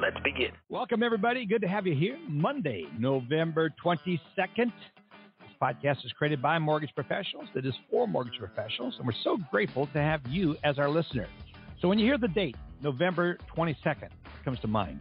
Let's 0.00 0.16
begin. 0.24 0.52
Welcome, 0.70 1.02
everybody. 1.02 1.44
Good 1.44 1.60
to 1.60 1.68
have 1.68 1.86
you 1.86 1.94
here. 1.94 2.16
Monday, 2.26 2.86
November 2.98 3.70
22nd. 3.84 4.18
This 4.56 4.72
podcast 5.60 6.06
is 6.06 6.12
created 6.16 6.40
by 6.40 6.58
mortgage 6.58 6.94
professionals. 6.94 7.48
That 7.54 7.66
is 7.66 7.74
for 7.90 8.08
mortgage 8.08 8.38
professionals. 8.38 8.94
And 8.96 9.06
we're 9.06 9.12
so 9.22 9.36
grateful 9.50 9.88
to 9.88 9.98
have 9.98 10.22
you 10.26 10.56
as 10.64 10.78
our 10.78 10.88
listener. 10.88 11.28
So 11.82 11.88
when 11.88 11.98
you 11.98 12.06
hear 12.06 12.16
the 12.16 12.28
date, 12.28 12.56
November 12.82 13.36
22nd, 13.54 14.08
comes 14.42 14.58
to 14.60 14.68
mind? 14.68 15.00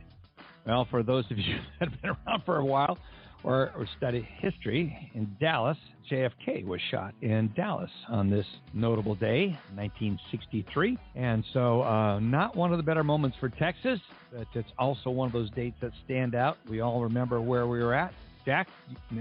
Well, 0.68 0.86
for 0.92 1.02
those 1.02 1.24
of 1.32 1.38
you 1.38 1.56
that 1.80 1.90
have 1.90 2.02
been 2.02 2.12
around 2.28 2.44
for 2.46 2.58
a 2.58 2.66
while 2.66 2.98
or, 3.44 3.72
or 3.76 3.88
study 3.98 4.28
history, 4.40 5.12
in 5.14 5.36
Dallas, 5.40 5.78
JFK 6.12 6.66
was 6.66 6.82
shot 6.92 7.14
in 7.22 7.52
Dallas 7.56 7.90
on 8.10 8.30
this 8.30 8.46
notable 8.74 9.16
day, 9.16 9.48
1963. 9.76 10.98
And 11.16 11.44
so, 11.54 11.84
uh, 11.84 12.20
not 12.20 12.56
one 12.56 12.72
of 12.72 12.78
the 12.78 12.84
better 12.84 13.04
moments 13.04 13.38
for 13.40 13.50
Texas, 13.50 14.00
but 14.34 14.48
it's 14.54 14.70
also 14.78 15.10
one 15.10 15.28
of 15.28 15.34
those 15.34 15.50
dates 15.52 15.78
that 15.82 15.92
stand 16.06 16.36
out. 16.36 16.58
We 16.70 16.82
all 16.82 17.02
remember 17.02 17.42
where 17.42 17.68
we 17.68 17.80
were 17.84 17.94
at. 17.94 18.14
Jack, 18.46 18.68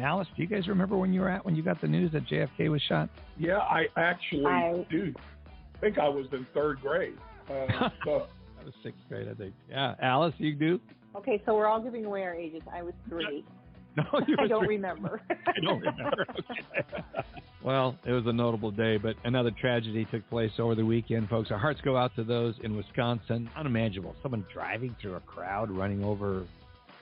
Alice, 0.00 0.28
do 0.36 0.42
you 0.42 0.48
guys 0.48 0.68
remember 0.68 0.96
when 0.96 1.12
you 1.12 1.20
were 1.20 1.28
at 1.28 1.44
when 1.44 1.54
you 1.54 1.62
got 1.62 1.80
the 1.80 1.88
news 1.88 2.12
that 2.12 2.26
JFK 2.26 2.70
was 2.70 2.80
shot? 2.82 3.10
Yeah, 3.36 3.58
I 3.58 3.86
actually 3.96 4.46
I- 4.46 4.86
do 4.90 5.12
think 5.80 5.98
I 5.98 6.08
was 6.08 6.26
in 6.32 6.46
third 6.54 6.80
grade. 6.80 7.16
Uh, 7.50 7.90
so 8.04 8.26
That 8.56 8.64
was 8.64 8.74
sixth 8.82 9.00
grade, 9.08 9.28
I 9.28 9.34
think. 9.34 9.54
Yeah, 9.68 9.94
Alice, 10.00 10.34
you 10.38 10.54
do? 10.54 10.80
Okay, 11.16 11.42
so 11.46 11.54
we're 11.54 11.66
all 11.66 11.80
giving 11.80 12.04
away 12.04 12.22
our 12.22 12.34
ages. 12.34 12.62
I 12.72 12.82
was 12.82 12.94
three. 13.08 13.44
No, 13.98 14.04
I 14.38 14.46
don't 14.46 14.64
three. 14.64 14.76
remember. 14.76 15.20
I 15.30 15.60
don't 15.62 15.80
remember. 15.80 16.26
Okay. 16.38 17.04
well, 17.62 17.96
it 18.06 18.12
was 18.12 18.24
a 18.26 18.32
notable 18.32 18.70
day, 18.70 18.96
but 18.96 19.16
another 19.24 19.50
tragedy 19.60 20.06
took 20.10 20.28
place 20.30 20.52
over 20.58 20.74
the 20.74 20.84
weekend, 20.84 21.28
folks. 21.28 21.50
Our 21.50 21.58
hearts 21.58 21.80
go 21.84 21.96
out 21.96 22.14
to 22.16 22.24
those 22.24 22.54
in 22.62 22.76
Wisconsin. 22.76 23.50
Unimaginable. 23.56 24.14
Someone 24.22 24.46
driving 24.52 24.94
through 25.02 25.16
a 25.16 25.20
crowd, 25.20 25.70
running 25.70 26.04
over 26.04 26.44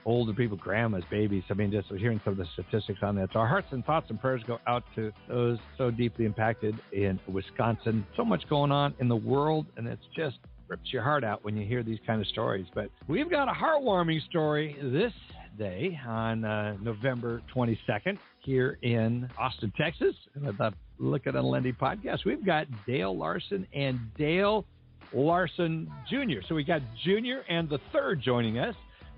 older 0.05 0.33
people, 0.33 0.57
grandmas, 0.57 1.05
babies. 1.11 1.43
I 1.51 1.55
mean, 1.55 1.71
just 1.71 1.89
hearing 1.89 2.21
some 2.25 2.33
of 2.33 2.39
the 2.39 2.47
statistics 2.55 3.01
on 3.03 3.17
that. 3.17 3.29
So 3.33 3.41
our 3.41 3.47
hearts 3.49 3.69
and 3.73 3.85
thoughts 3.85 4.07
and 4.09 4.21
prayers 4.21 4.41
go 4.47 4.59
out 4.67 4.85
to 4.95 5.13
those 5.29 5.59
so 5.77 5.91
deeply 5.91 6.25
impacted 6.25 6.75
in 6.93 7.19
Wisconsin. 7.29 8.07
So 8.17 8.25
much 8.25 8.49
going 8.49 8.71
on 8.73 8.95
in 9.01 9.09
the 9.09 9.17
world, 9.17 9.67
and 9.77 9.87
it's 9.87 10.03
just 10.17 10.37
rips 10.69 10.93
your 10.93 11.03
heart 11.03 11.25
out 11.25 11.45
when 11.45 11.57
you 11.57 11.67
hear 11.67 11.83
these 11.83 11.99
kind 12.07 12.21
of 12.21 12.27
stories. 12.29 12.67
But 12.75 12.91
we've 13.09 13.31
got 13.31 13.49
a 13.49 13.53
heartwarming 13.53 14.25
story 14.29 14.77
this 14.83 15.13
day 15.57 15.99
on 16.07 16.45
uh, 16.45 16.77
November 16.81 17.43
22nd 17.55 18.19
here 18.41 18.79
in 18.83 19.29
Austin, 19.39 19.73
Texas. 19.77 20.15
And 20.35 20.47
at 20.47 20.59
the 20.59 20.73
Lykken 21.01 21.35
on 21.35 21.45
Lending 21.45 21.75
podcast, 21.75 22.25
we've 22.25 22.45
got 22.45 22.67
Dale 22.87 23.17
Larson 23.17 23.67
and 23.75 23.99
Dale 24.17 24.65
Larson 25.13 25.91
Jr. 26.09 26.41
So 26.49 26.55
we 26.55 26.65
got 26.65 26.83
Junior 27.05 27.43
and 27.49 27.69
the 27.69 27.79
third 27.93 28.21
joining 28.23 28.59
us 28.59 28.75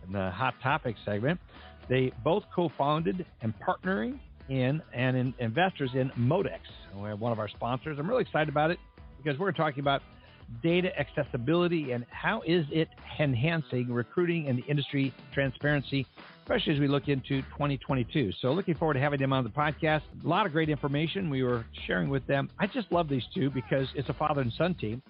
in 0.06 0.12
the 0.12 0.30
Hot 0.30 0.54
Topic 0.62 0.96
segment. 1.04 1.40
They 1.88 2.12
both 2.22 2.44
co-founded 2.54 3.24
and 3.42 3.54
partnering 3.60 4.18
in 4.48 4.82
and 4.94 5.16
in 5.16 5.34
investors 5.38 5.90
in 5.94 6.10
Modex. 6.18 6.60
One 6.94 7.32
of 7.32 7.38
our 7.38 7.48
sponsors. 7.48 7.98
I'm 7.98 8.08
really 8.08 8.22
excited 8.22 8.48
about 8.48 8.70
it 8.70 8.78
because 9.22 9.38
we're 9.38 9.52
talking 9.52 9.80
about 9.80 10.02
data 10.62 10.98
accessibility 10.98 11.92
and 11.92 12.06
how 12.10 12.42
is 12.46 12.64
it 12.70 12.88
enhancing 13.18 13.92
recruiting 13.92 14.48
and 14.48 14.58
the 14.58 14.64
industry 14.64 15.12
transparency, 15.32 16.06
especially 16.42 16.74
as 16.74 16.80
we 16.80 16.88
look 16.88 17.08
into 17.08 17.42
2022. 17.42 18.32
So 18.40 18.52
looking 18.52 18.74
forward 18.74 18.94
to 18.94 19.00
having 19.00 19.20
them 19.20 19.32
on 19.32 19.44
the 19.44 19.50
podcast. 19.50 20.02
A 20.24 20.28
lot 20.28 20.46
of 20.46 20.52
great 20.52 20.68
information 20.68 21.30
we 21.30 21.42
were 21.42 21.64
sharing 21.86 22.08
with 22.08 22.26
them. 22.26 22.50
I 22.58 22.66
just 22.66 22.90
love 22.90 23.08
these 23.08 23.24
two 23.34 23.50
because 23.50 23.86
it's 23.94 24.08
a 24.08 24.14
father 24.14 24.40
and 24.40 24.52
son 24.56 24.74
team. 24.74 25.02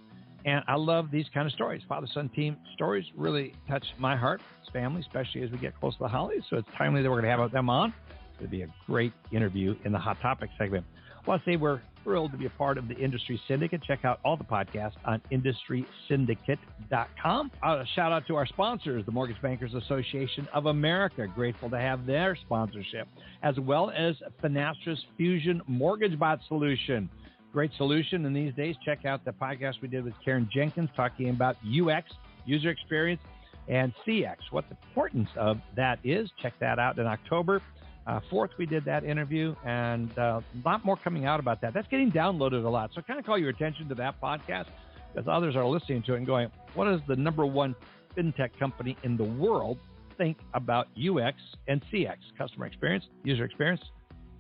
And 0.45 0.63
I 0.69 0.77
love 0.77 1.11
these 1.11 1.27
kind 1.35 1.47
of 1.47 1.53
stories. 1.53 1.83
Father 1.89 2.07
son 2.13 2.29
team 2.31 2.57
stories 2.75 3.05
really 3.17 3.55
touch 3.69 3.85
my 3.99 4.17
heart, 4.17 4.41
family, 4.73 5.01
especially 5.01 5.43
as 5.43 5.51
we 5.51 5.59
get 5.59 5.79
close 5.81 5.95
to 5.95 6.05
the 6.05 6.09
holidays. 6.09 6.43
So 6.49 6.57
it's 6.57 6.69
timely 6.77 7.03
that 7.03 7.11
we're 7.11 7.21
going 7.21 7.37
to 7.37 7.43
have 7.43 7.51
them 7.53 7.69
on. 7.69 7.93
It's 8.09 8.39
going 8.39 8.51
to 8.51 8.57
be 8.57 8.63
a 8.63 8.69
great 8.87 9.13
interview 9.33 9.75
in 9.85 9.93
the 9.93 9.99
Hot 9.99 10.21
Topic 10.21 10.51
segment. 10.59 10.85
I 11.17 11.29
want 11.29 11.45
to 11.45 11.51
say 11.51 11.57
we're 11.57 11.81
thrilled 12.09 12.33
to 12.33 12.39
be 12.39 12.47
a 12.47 12.51
part 12.51 12.79
of 12.79 12.89
the 12.89 12.97
Industry 12.97 13.39
Syndicate. 13.47 13.83
Check 13.87 14.03
out 14.03 14.19
all 14.25 14.35
the 14.35 14.43
podcasts 14.43 14.95
on 15.05 15.21
industrysyndicate.com. 15.31 17.51
A 17.63 17.67
uh, 17.67 17.85
shout 17.95 18.13
out 18.13 18.27
to 18.29 18.35
our 18.35 18.47
sponsors, 18.47 19.05
the 19.05 19.13
Mortgage 19.13 19.37
Bankers 19.43 19.75
Association 19.75 20.49
of 20.55 20.65
America. 20.67 21.27
Grateful 21.27 21.69
to 21.69 21.79
have 21.79 22.07
their 22.07 22.35
sponsorship, 22.35 23.07
as 23.43 23.61
well 23.61 23.91
as 23.91 24.15
Finastra's 24.43 25.05
Fusion 25.19 25.61
Mortgage 25.67 26.19
Bot 26.19 26.41
Solution. 26.49 27.11
Great 27.53 27.73
solution 27.77 28.25
in 28.25 28.33
these 28.33 28.55
days. 28.55 28.75
Check 28.87 29.05
out 29.05 29.23
the 29.27 29.33
podcast 29.33 29.83
we 29.83 29.89
did 29.89 30.03
with 30.03 30.15
Karen 30.25 30.49
Jenkins 30.51 30.89
talking 30.97 31.29
about 31.29 31.59
UX, 31.67 32.11
user 32.47 32.71
experience, 32.71 33.21
and 33.69 33.93
CX. 34.07 34.37
What 34.51 34.65
the 34.71 34.79
importance 34.89 35.29
of 35.37 35.59
that 35.77 35.99
is. 36.05 36.31
Check 36.41 36.55
that 36.61 36.79
out 36.79 36.99
in 36.99 37.07
October. 37.07 37.61
Uh, 38.09 38.21
fourth, 38.31 38.51
we 38.57 38.65
did 38.65 38.87
that 38.87 39.05
interview, 39.05 39.55
and 39.67 40.19
uh, 40.19 40.41
a 40.41 40.69
lot 40.69 40.83
more 40.83 40.97
coming 40.97 41.27
out 41.27 41.39
about 41.39 41.61
that. 41.61 41.75
That's 41.75 41.87
getting 41.89 42.11
downloaded 42.11 42.65
a 42.65 42.69
lot. 42.69 42.91
So, 42.95 43.03
kind 43.03 43.21
of 43.21 43.27
call 43.27 43.37
your 43.37 43.51
attention 43.51 43.87
to 43.91 43.95
that 43.97 44.19
podcast 44.19 44.65
because 45.13 45.29
others 45.31 45.55
are 45.57 45.67
listening 45.67 46.03
to 46.05 46.15
it 46.15 46.17
and 46.17 46.27
going, 46.27 46.51
"What 46.73 46.87
does 46.87 47.01
the 47.07 47.17
number 47.17 47.45
one 47.45 47.77
fintech 48.17 48.59
company 48.59 48.97
in 49.03 49.19
the 49.19 49.25
world 49.25 49.79
think 50.17 50.39
about 50.55 50.89
UX 50.97 51.37
and 51.69 51.83
CX, 51.93 52.17
customer 52.39 52.65
experience, 52.65 53.05
user 53.25 53.45
experience?" 53.45 53.83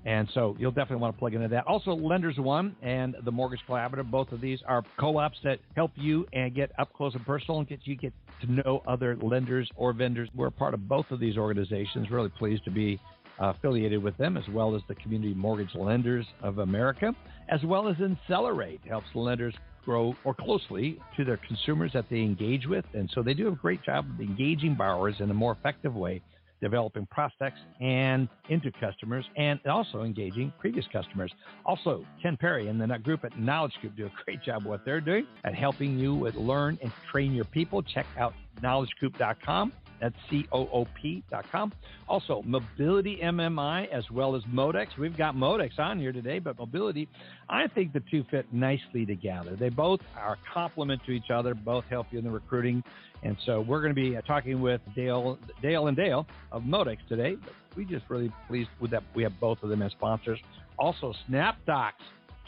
And 0.06 0.26
so 0.32 0.56
you'll 0.58 0.70
definitely 0.70 1.02
want 1.02 1.16
to 1.16 1.18
plug 1.18 1.34
into 1.34 1.48
that. 1.48 1.66
Also, 1.66 1.90
Lenders 1.90 2.38
One 2.38 2.74
and 2.80 3.16
the 3.24 3.32
Mortgage 3.32 3.60
Collaborative, 3.68 4.10
both 4.10 4.32
of 4.32 4.40
these 4.40 4.60
are 4.66 4.82
co-ops 4.98 5.36
that 5.44 5.58
help 5.76 5.90
you 5.96 6.26
and 6.32 6.54
get 6.54 6.70
up 6.78 6.92
close 6.94 7.14
and 7.14 7.26
personal 7.26 7.58
and 7.58 7.68
get 7.68 7.80
you 7.84 7.96
get 7.96 8.14
to 8.40 8.50
know 8.50 8.82
other 8.86 9.16
lenders 9.16 9.68
or 9.76 9.92
vendors. 9.92 10.30
We're 10.34 10.50
part 10.50 10.72
of 10.72 10.88
both 10.88 11.10
of 11.10 11.20
these 11.20 11.36
organizations. 11.36 12.10
Really 12.10 12.30
pleased 12.30 12.64
to 12.64 12.70
be 12.70 12.98
affiliated 13.38 14.02
with 14.02 14.16
them, 14.16 14.36
as 14.36 14.48
well 14.48 14.74
as 14.74 14.82
the 14.88 14.94
Community 14.96 15.34
Mortgage 15.34 15.74
Lenders 15.74 16.26
of 16.42 16.58
America, 16.58 17.14
as 17.48 17.62
well 17.64 17.88
as 17.88 17.96
Accelerate 18.00 18.80
helps 18.88 19.06
lenders 19.14 19.54
grow 19.84 20.14
more 20.24 20.34
closely 20.34 21.00
to 21.16 21.24
their 21.24 21.38
consumers 21.38 21.92
that 21.94 22.04
they 22.10 22.20
engage 22.20 22.66
with, 22.66 22.84
and 22.94 23.10
so 23.14 23.22
they 23.22 23.34
do 23.34 23.48
a 23.48 23.52
great 23.52 23.82
job 23.82 24.06
of 24.12 24.20
engaging 24.20 24.74
borrowers 24.74 25.16
in 25.20 25.30
a 25.30 25.34
more 25.34 25.52
effective 25.52 25.94
way 25.94 26.20
developing 26.60 27.06
prospects 27.06 27.58
and 27.80 28.28
into 28.48 28.70
customers 28.72 29.24
and 29.36 29.60
also 29.66 30.02
engaging 30.02 30.52
previous 30.58 30.84
customers. 30.92 31.32
Also, 31.64 32.04
Ken 32.22 32.36
Perry 32.36 32.68
and 32.68 32.80
the 32.80 32.86
group 32.98 33.24
at 33.24 33.38
Knowledge 33.38 33.74
Coop 33.80 33.96
do 33.96 34.06
a 34.06 34.12
great 34.24 34.42
job 34.42 34.62
of 34.62 34.66
what 34.66 34.84
they're 34.84 35.00
doing 35.00 35.26
at 35.44 35.54
helping 35.54 35.98
you 35.98 36.14
with 36.14 36.34
learn 36.34 36.78
and 36.82 36.92
train 37.10 37.32
your 37.32 37.44
people. 37.46 37.82
Check 37.82 38.06
out 38.18 38.34
knowledgecoop.com. 38.62 39.72
That's 40.00 40.14
C-O-O-P.com. 40.30 41.72
Also, 42.08 42.42
Mobility 42.44 43.18
MMI 43.22 43.88
as 43.88 44.04
well 44.10 44.36
as 44.36 44.42
Modex. 44.44 44.86
We've 44.98 45.16
got 45.16 45.34
Modex 45.34 45.78
on 45.78 45.98
here 45.98 46.12
today, 46.12 46.38
but 46.38 46.58
Mobility, 46.58 47.08
I 47.48 47.66
think 47.68 47.92
the 47.92 48.02
two 48.10 48.24
fit 48.30 48.46
nicely 48.52 49.04
together. 49.04 49.56
They 49.56 49.68
both 49.68 50.00
are 50.16 50.38
complement 50.52 51.02
to 51.06 51.12
each 51.12 51.30
other, 51.32 51.54
both 51.54 51.84
help 51.90 52.06
you 52.10 52.18
in 52.18 52.24
the 52.24 52.30
recruiting. 52.30 52.82
And 53.22 53.36
so 53.46 53.60
we're 53.60 53.80
going 53.80 53.94
to 53.94 54.00
be 54.00 54.16
uh, 54.16 54.22
talking 54.22 54.60
with 54.60 54.80
Dale, 54.94 55.38
Dale 55.60 55.88
and 55.88 55.96
Dale 55.96 56.26
of 56.52 56.62
Modex 56.62 56.98
today. 57.08 57.36
We 57.76 57.84
just 57.84 58.04
really 58.08 58.32
pleased 58.46 58.70
with 58.80 58.90
that. 58.92 59.02
We 59.14 59.22
have 59.24 59.38
both 59.40 59.62
of 59.62 59.68
them 59.70 59.82
as 59.82 59.92
sponsors. 59.92 60.38
Also, 60.78 61.12
SnapDocs. 61.28 61.92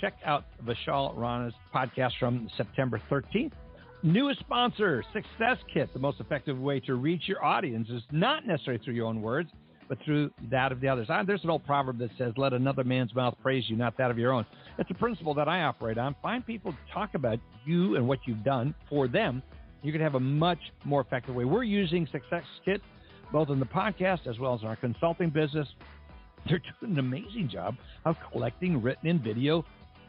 Check 0.00 0.14
out 0.24 0.44
Vishal 0.64 1.16
Rana's 1.16 1.52
podcast 1.74 2.12
from 2.18 2.48
September 2.56 3.02
13th. 3.10 3.52
Newest 4.02 4.40
sponsor, 4.40 5.04
Success 5.12 5.58
Kit. 5.72 5.92
The 5.92 5.98
most 5.98 6.20
effective 6.20 6.58
way 6.58 6.80
to 6.80 6.94
reach 6.94 7.22
your 7.26 7.44
audience 7.44 7.88
is 7.90 8.02
not 8.10 8.46
necessarily 8.46 8.82
through 8.82 8.94
your 8.94 9.06
own 9.06 9.20
words, 9.20 9.50
but 9.90 9.98
through 10.04 10.30
that 10.50 10.72
of 10.72 10.80
the 10.80 10.88
others. 10.88 11.08
Ah, 11.10 11.22
There's 11.22 11.44
an 11.44 11.50
old 11.50 11.66
proverb 11.66 11.98
that 11.98 12.10
says, 12.16 12.32
let 12.38 12.54
another 12.54 12.82
man's 12.82 13.14
mouth 13.14 13.34
praise 13.42 13.64
you, 13.68 13.76
not 13.76 13.98
that 13.98 14.10
of 14.10 14.18
your 14.18 14.32
own. 14.32 14.46
It's 14.78 14.90
a 14.90 14.94
principle 14.94 15.34
that 15.34 15.48
I 15.48 15.64
operate 15.64 15.98
on. 15.98 16.16
Find 16.22 16.46
people 16.46 16.72
to 16.72 16.78
talk 16.94 17.14
about 17.14 17.38
you 17.66 17.96
and 17.96 18.08
what 18.08 18.20
you've 18.24 18.42
done 18.42 18.74
for 18.88 19.06
them. 19.06 19.42
You 19.82 19.92
can 19.92 20.00
have 20.00 20.14
a 20.14 20.20
much 20.20 20.60
more 20.84 21.02
effective 21.02 21.34
way. 21.34 21.44
We're 21.44 21.64
using 21.64 22.08
Success 22.10 22.44
Kit 22.64 22.80
both 23.32 23.50
in 23.50 23.60
the 23.60 23.66
podcast 23.66 24.26
as 24.26 24.38
well 24.38 24.54
as 24.54 24.62
in 24.62 24.66
our 24.66 24.76
consulting 24.76 25.30
business. 25.30 25.68
They're 26.48 26.62
doing 26.80 26.92
an 26.92 26.98
amazing 26.98 27.50
job 27.52 27.76
of 28.04 28.16
collecting 28.32 28.80
written 28.82 29.08
and 29.10 29.20
video 29.20 29.64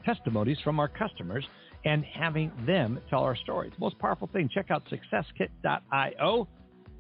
testimonies 0.06 0.58
from 0.64 0.80
our 0.80 0.88
customers 0.88 1.46
and 1.86 2.04
having 2.06 2.52
them 2.66 3.00
tell 3.10 3.24
our 3.24 3.36
stories. 3.36 3.74
Most 3.80 3.98
powerful 4.00 4.30
thing, 4.32 4.50
check 4.54 4.72
out 4.72 4.84
successkit.io. 4.90 6.48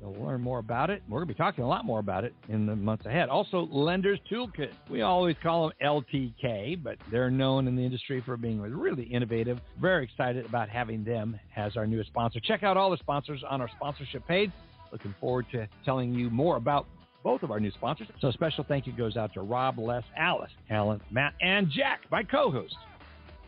You'll 0.01 0.13
learn 0.13 0.41
more 0.41 0.57
about 0.57 0.89
it. 0.89 1.03
We're 1.07 1.19
going 1.19 1.27
to 1.27 1.33
be 1.35 1.37
talking 1.37 1.63
a 1.63 1.67
lot 1.67 1.85
more 1.85 1.99
about 1.99 2.23
it 2.23 2.33
in 2.49 2.65
the 2.65 2.75
months 2.75 3.05
ahead. 3.05 3.29
Also, 3.29 3.67
Lenders 3.71 4.19
Toolkit. 4.31 4.71
We 4.89 5.03
always 5.03 5.35
call 5.43 5.67
them 5.67 5.77
LTK, 5.83 6.81
but 6.81 6.97
they're 7.11 7.29
known 7.29 7.67
in 7.67 7.75
the 7.75 7.83
industry 7.83 8.19
for 8.25 8.35
being 8.35 8.59
really 8.59 9.03
innovative. 9.03 9.59
Very 9.79 10.03
excited 10.03 10.45
about 10.45 10.69
having 10.69 11.03
them 11.03 11.39
as 11.55 11.77
our 11.77 11.85
newest 11.85 12.09
sponsor. 12.09 12.39
Check 12.39 12.63
out 12.63 12.77
all 12.77 12.89
the 12.89 12.97
sponsors 12.97 13.43
on 13.47 13.61
our 13.61 13.69
sponsorship 13.75 14.27
page. 14.27 14.49
Looking 14.91 15.13
forward 15.19 15.45
to 15.51 15.67
telling 15.85 16.15
you 16.15 16.31
more 16.31 16.55
about 16.55 16.87
both 17.23 17.43
of 17.43 17.51
our 17.51 17.59
new 17.59 17.71
sponsors. 17.71 18.07
So 18.19 18.29
a 18.29 18.33
special 18.33 18.65
thank 18.67 18.87
you 18.87 18.93
goes 18.93 19.17
out 19.17 19.33
to 19.35 19.41
Rob, 19.41 19.77
Les, 19.77 20.03
Alice, 20.17 20.51
Alan, 20.71 20.99
Matt, 21.11 21.35
and 21.41 21.69
Jack, 21.69 22.01
my 22.09 22.23
co-host 22.23 22.75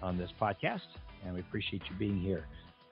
on 0.04 0.18
this 0.18 0.30
podcast. 0.40 0.82
And 1.26 1.34
we 1.34 1.40
appreciate 1.40 1.82
you 1.90 1.96
being 1.98 2.20
here. 2.20 2.48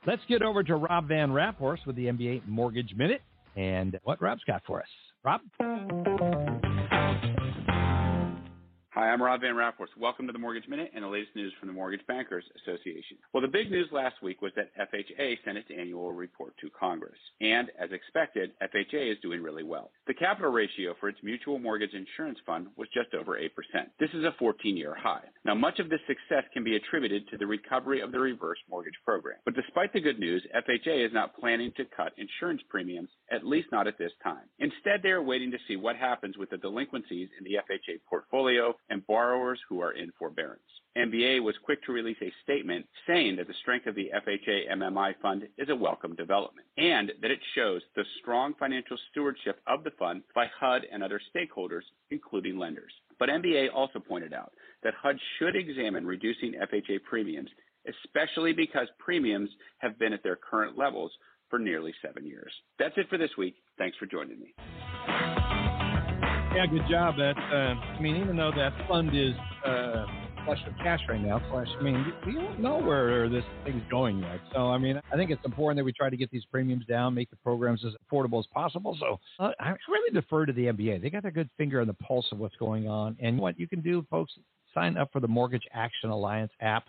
Let's 0.05 0.21
get 0.27 0.41
over 0.41 0.63
to 0.63 0.75
Rob 0.75 1.07
Van 1.07 1.29
Raaphorst 1.29 1.85
with 1.85 1.95
the 1.95 2.05
MBA 2.05 2.47
Mortgage 2.47 2.93
Minute 2.95 3.21
and 3.55 3.99
what 4.03 4.21
Rob's 4.21 4.43
got 4.45 4.63
for 4.65 4.81
us. 4.81 4.87
Rob? 5.23 5.41
Hi, 9.01 9.09
I'm 9.09 9.19
Rob 9.19 9.41
Van 9.41 9.55
Raaphorst. 9.55 9.97
Welcome 9.97 10.27
to 10.27 10.31
the 10.31 10.37
Mortgage 10.37 10.67
Minute 10.67 10.91
and 10.93 11.03
the 11.03 11.07
latest 11.07 11.35
news 11.35 11.51
from 11.59 11.69
the 11.69 11.73
Mortgage 11.73 12.05
Bankers 12.05 12.43
Association. 12.61 13.17
Well, 13.33 13.41
the 13.41 13.47
big 13.47 13.71
news 13.71 13.87
last 13.91 14.21
week 14.21 14.43
was 14.43 14.51
that 14.55 14.69
FHA 14.77 15.37
sent 15.43 15.57
its 15.57 15.69
annual 15.75 16.11
report 16.11 16.53
to 16.61 16.69
Congress. 16.69 17.17
And 17.41 17.71
as 17.79 17.89
expected, 17.91 18.51
FHA 18.61 19.11
is 19.11 19.17
doing 19.23 19.41
really 19.41 19.63
well. 19.63 19.89
The 20.05 20.13
capital 20.13 20.51
ratio 20.51 20.93
for 20.99 21.09
its 21.09 21.17
mutual 21.23 21.57
mortgage 21.57 21.95
insurance 21.95 22.37
fund 22.45 22.67
was 22.77 22.89
just 22.93 23.15
over 23.15 23.39
8%. 23.39 23.49
This 23.99 24.11
is 24.13 24.23
a 24.23 24.35
14 24.37 24.77
year 24.77 24.93
high. 24.95 25.23
Now, 25.45 25.55
much 25.55 25.79
of 25.79 25.89
this 25.89 26.01
success 26.05 26.43
can 26.53 26.63
be 26.63 26.75
attributed 26.75 27.27
to 27.29 27.39
the 27.39 27.47
recovery 27.47 28.01
of 28.01 28.11
the 28.11 28.19
reverse 28.19 28.59
mortgage 28.69 28.99
program. 29.03 29.39
But 29.45 29.55
despite 29.55 29.93
the 29.93 30.01
good 30.01 30.19
news, 30.19 30.45
FHA 30.55 31.07
is 31.07 31.11
not 31.11 31.35
planning 31.35 31.71
to 31.77 31.85
cut 31.97 32.13
insurance 32.17 32.61
premiums, 32.69 33.09
at 33.31 33.47
least 33.47 33.69
not 33.71 33.87
at 33.87 33.97
this 33.97 34.11
time. 34.23 34.45
Instead, 34.59 35.01
they 35.01 35.09
are 35.09 35.23
waiting 35.23 35.49
to 35.49 35.57
see 35.67 35.75
what 35.75 35.95
happens 35.95 36.37
with 36.37 36.51
the 36.51 36.57
delinquencies 36.57 37.29
in 37.39 37.43
the 37.43 37.57
FHA 37.57 37.97
portfolio 38.07 38.75
and 38.91 39.07
borrowers 39.07 39.59
who 39.67 39.81
are 39.81 39.93
in 39.93 40.11
forbearance. 40.19 40.61
MBA 40.97 41.41
was 41.41 41.55
quick 41.63 41.81
to 41.85 41.93
release 41.93 42.17
a 42.21 42.33
statement 42.43 42.85
saying 43.07 43.37
that 43.37 43.47
the 43.47 43.53
strength 43.61 43.87
of 43.87 43.95
the 43.95 44.11
FHA 44.13 44.69
MMI 44.73 45.13
fund 45.21 45.47
is 45.57 45.69
a 45.69 45.75
welcome 45.75 46.13
development 46.15 46.67
and 46.77 47.13
that 47.21 47.31
it 47.31 47.39
shows 47.55 47.81
the 47.95 48.03
strong 48.19 48.53
financial 48.59 48.97
stewardship 49.09 49.61
of 49.67 49.85
the 49.85 49.91
fund 49.97 50.21
by 50.35 50.47
HUD 50.59 50.81
and 50.91 51.01
other 51.01 51.21
stakeholders, 51.33 51.83
including 52.11 52.57
lenders. 52.57 52.91
But 53.17 53.29
MBA 53.29 53.67
also 53.73 53.99
pointed 53.99 54.33
out 54.33 54.51
that 54.83 54.93
HUD 55.01 55.17
should 55.39 55.55
examine 55.55 56.05
reducing 56.05 56.53
FHA 56.53 57.03
premiums, 57.03 57.49
especially 57.87 58.51
because 58.51 58.87
premiums 58.99 59.49
have 59.77 59.97
been 59.97 60.11
at 60.11 60.23
their 60.23 60.35
current 60.35 60.77
levels 60.77 61.11
for 61.49 61.57
nearly 61.57 61.93
seven 62.05 62.25
years. 62.25 62.51
That's 62.79 62.97
it 62.97 63.07
for 63.09 63.17
this 63.17 63.31
week. 63.37 63.55
Thanks 63.77 63.97
for 63.97 64.05
joining 64.07 64.41
me. 64.41 65.40
Yeah, 66.53 66.65
good 66.65 66.83
job. 66.89 67.15
That 67.17 67.37
uh, 67.37 67.75
I 67.79 68.01
mean, 68.01 68.17
even 68.17 68.35
though 68.35 68.51
that 68.51 68.73
fund 68.87 69.15
is 69.15 69.33
uh, 69.65 70.05
flush 70.43 70.59
with 70.65 70.75
cash 70.79 70.99
right 71.07 71.21
now, 71.21 71.41
flush. 71.49 71.67
I 71.79 71.81
mean, 71.81 72.13
we 72.25 72.33
don't 72.33 72.59
know 72.59 72.77
where 72.77 73.29
this 73.29 73.43
thing's 73.63 73.83
going 73.89 74.19
yet. 74.19 74.39
So, 74.53 74.67
I 74.67 74.77
mean, 74.77 74.99
I 75.11 75.15
think 75.15 75.31
it's 75.31 75.43
important 75.45 75.77
that 75.77 75.85
we 75.85 75.93
try 75.93 76.09
to 76.09 76.17
get 76.17 76.29
these 76.29 76.43
premiums 76.51 76.85
down, 76.85 77.13
make 77.13 77.29
the 77.29 77.37
programs 77.37 77.85
as 77.85 77.93
affordable 77.93 78.39
as 78.39 78.45
possible. 78.53 78.97
So, 78.99 79.17
uh, 79.39 79.51
I 79.61 79.69
really 79.87 80.13
defer 80.13 80.45
to 80.45 80.51
the 80.51 80.65
MBA. 80.65 81.01
They 81.01 81.09
got 81.09 81.23
their 81.23 81.31
good 81.31 81.49
finger 81.57 81.79
on 81.79 81.87
the 81.87 81.93
pulse 81.93 82.27
of 82.33 82.39
what's 82.39 82.55
going 82.57 82.87
on. 82.87 83.15
And 83.21 83.39
what 83.39 83.57
you 83.57 83.67
can 83.67 83.81
do, 83.81 84.05
folks, 84.09 84.33
sign 84.73 84.97
up 84.97 85.09
for 85.13 85.21
the 85.21 85.27
Mortgage 85.27 85.63
Action 85.73 86.09
Alliance 86.09 86.51
app. 86.59 86.83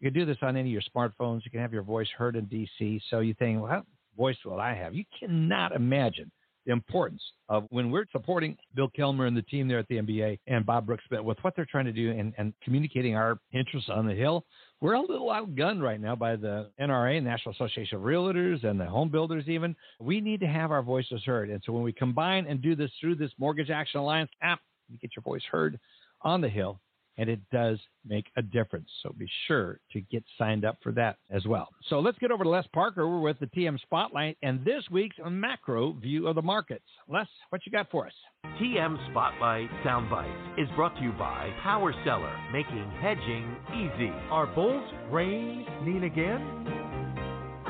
You 0.00 0.10
can 0.10 0.20
do 0.20 0.24
this 0.24 0.38
on 0.42 0.56
any 0.56 0.70
of 0.70 0.72
your 0.72 0.82
smartphones. 0.94 1.44
You 1.44 1.50
can 1.50 1.60
have 1.60 1.72
your 1.72 1.82
voice 1.82 2.08
heard 2.16 2.36
in 2.36 2.46
DC. 2.46 3.00
So 3.10 3.20
you 3.20 3.34
think, 3.34 3.60
well, 3.60 3.70
what 3.70 3.84
voice 4.16 4.36
will 4.44 4.60
I 4.60 4.74
have? 4.74 4.94
You 4.94 5.04
cannot 5.18 5.72
imagine 5.72 6.30
the 6.66 6.72
importance 6.72 7.22
of 7.48 7.66
when 7.70 7.90
we're 7.90 8.06
supporting 8.12 8.56
Bill 8.74 8.90
Killmer 8.96 9.26
and 9.26 9.36
the 9.36 9.42
team 9.42 9.68
there 9.68 9.78
at 9.78 9.88
the 9.88 9.96
MBA 9.96 10.38
and 10.46 10.64
Bob 10.64 10.86
Brooks 10.86 11.04
with 11.10 11.38
what 11.42 11.56
they're 11.56 11.66
trying 11.66 11.86
to 11.86 11.92
do 11.92 12.10
and, 12.10 12.34
and 12.38 12.52
communicating 12.62 13.16
our 13.16 13.38
interests 13.52 13.90
on 13.92 14.06
the 14.06 14.14
Hill. 14.14 14.44
We're 14.80 14.94
a 14.94 15.00
little 15.00 15.28
outgunned 15.28 15.82
right 15.82 16.00
now 16.00 16.16
by 16.16 16.36
the 16.36 16.70
NRA, 16.80 17.22
National 17.22 17.54
Association 17.54 17.98
of 17.98 18.04
Realtors, 18.04 18.64
and 18.64 18.80
the 18.80 18.86
home 18.86 19.10
builders, 19.10 19.44
even. 19.46 19.76
We 19.98 20.20
need 20.20 20.40
to 20.40 20.46
have 20.46 20.70
our 20.70 20.82
voices 20.82 21.22
heard. 21.24 21.50
And 21.50 21.62
so 21.64 21.72
when 21.72 21.82
we 21.82 21.92
combine 21.92 22.46
and 22.46 22.62
do 22.62 22.74
this 22.74 22.90
through 23.00 23.16
this 23.16 23.30
Mortgage 23.38 23.70
Action 23.70 24.00
Alliance 24.00 24.30
app, 24.42 24.60
you 24.88 24.98
get 24.98 25.10
your 25.16 25.22
voice 25.22 25.42
heard 25.50 25.78
on 26.22 26.40
the 26.40 26.48
Hill 26.48 26.80
and 27.18 27.28
it 27.28 27.40
does 27.52 27.78
make 28.06 28.26
a 28.36 28.42
difference. 28.42 28.88
So 29.02 29.14
be 29.16 29.28
sure 29.46 29.80
to 29.92 30.00
get 30.00 30.24
signed 30.38 30.64
up 30.64 30.78
for 30.82 30.92
that 30.92 31.16
as 31.30 31.44
well. 31.46 31.68
So 31.88 32.00
let's 32.00 32.18
get 32.18 32.30
over 32.30 32.44
to 32.44 32.50
Les 32.50 32.66
Parker. 32.72 33.08
We're 33.08 33.20
with 33.20 33.38
the 33.40 33.46
TM 33.46 33.78
Spotlight 33.80 34.38
and 34.42 34.64
this 34.64 34.84
week's 34.90 35.16
macro 35.28 35.92
view 35.92 36.26
of 36.28 36.34
the 36.34 36.42
markets. 36.42 36.84
Les, 37.08 37.26
what 37.50 37.62
you 37.66 37.72
got 37.72 37.90
for 37.90 38.06
us? 38.06 38.12
TM 38.60 39.10
Spotlight 39.10 39.70
Soundbite 39.84 40.62
is 40.62 40.68
brought 40.76 40.94
to 40.96 41.02
you 41.02 41.12
by 41.12 41.52
Power 41.62 41.94
Seller, 42.04 42.36
making 42.52 42.90
hedging 43.00 43.56
easy. 43.74 44.12
Are 44.30 44.46
bulls 44.46 44.90
reigning 45.10 46.04
again? 46.04 46.40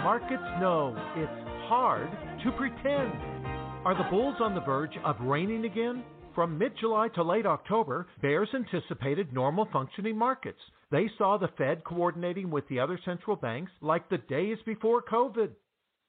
Markets 0.02 0.42
know 0.60 0.94
it's 1.16 1.48
hard 1.69 2.10
to 2.44 2.52
pretend. 2.52 3.12
Are 3.84 3.96
the 3.96 4.08
bulls 4.10 4.37
on 4.40 4.54
the 4.54 4.60
verge 4.60 4.96
of 5.04 5.16
reigning 5.20 5.64
again? 5.64 6.04
From 6.40 6.56
mid 6.56 6.72
July 6.81 7.08
to 7.16 7.22
late 7.22 7.44
October, 7.44 8.06
bears 8.22 8.48
anticipated 8.54 9.31
normal 9.31 9.69
functioning 9.70 10.16
markets. 10.16 10.58
They 10.90 11.10
saw 11.19 11.37
the 11.37 11.50
Fed 11.58 11.84
coordinating 11.84 12.50
with 12.50 12.66
the 12.69 12.81
other 12.81 12.98
central 13.04 13.37
banks 13.37 13.70
like 13.82 14.08
the 14.08 14.16
days 14.16 14.56
before 14.64 15.02
COVID. 15.02 15.50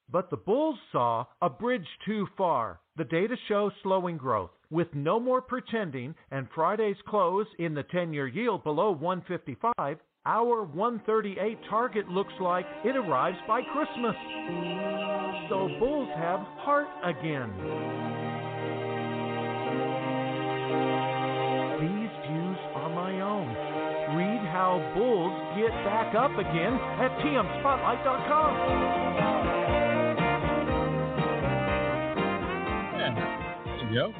But 0.09 0.29
the 0.29 0.37
bulls 0.37 0.79
saw 0.93 1.25
a 1.41 1.49
bridge 1.49 1.85
too 2.05 2.29
far. 2.37 2.79
The 2.95 3.03
data 3.03 3.35
show 3.49 3.71
slowing 3.83 4.15
growth. 4.15 4.51
With 4.69 4.87
no 4.95 5.19
more 5.19 5.41
pretending 5.41 6.15
and 6.31 6.47
Friday's 6.55 6.95
close 7.09 7.47
in 7.59 7.73
the 7.73 7.83
10 7.83 8.13
year 8.13 8.27
yield 8.27 8.63
below 8.63 8.91
155, 8.91 9.97
our 10.25 10.63
138 10.63 11.57
target 11.69 12.07
looks 12.07 12.33
like 12.39 12.65
it 12.85 12.95
arrives 12.95 13.37
by 13.49 13.63
Christmas. 13.63 14.15
So 15.49 15.67
bulls 15.77 16.07
have 16.15 16.39
heart 16.63 16.87
again. 17.03 18.30
These 21.81 22.13
views 22.27 22.61
are 22.75 22.89
my 22.89 23.21
own. 23.21 23.47
Read 24.17 24.41
how 24.51 24.79
bulls 24.95 25.33
get 25.55 25.71
back 25.85 26.15
up 26.15 26.31
again 26.37 26.73
at 26.99 27.11
tmspotlight.com. 27.19 29.01
Go. 33.93 34.13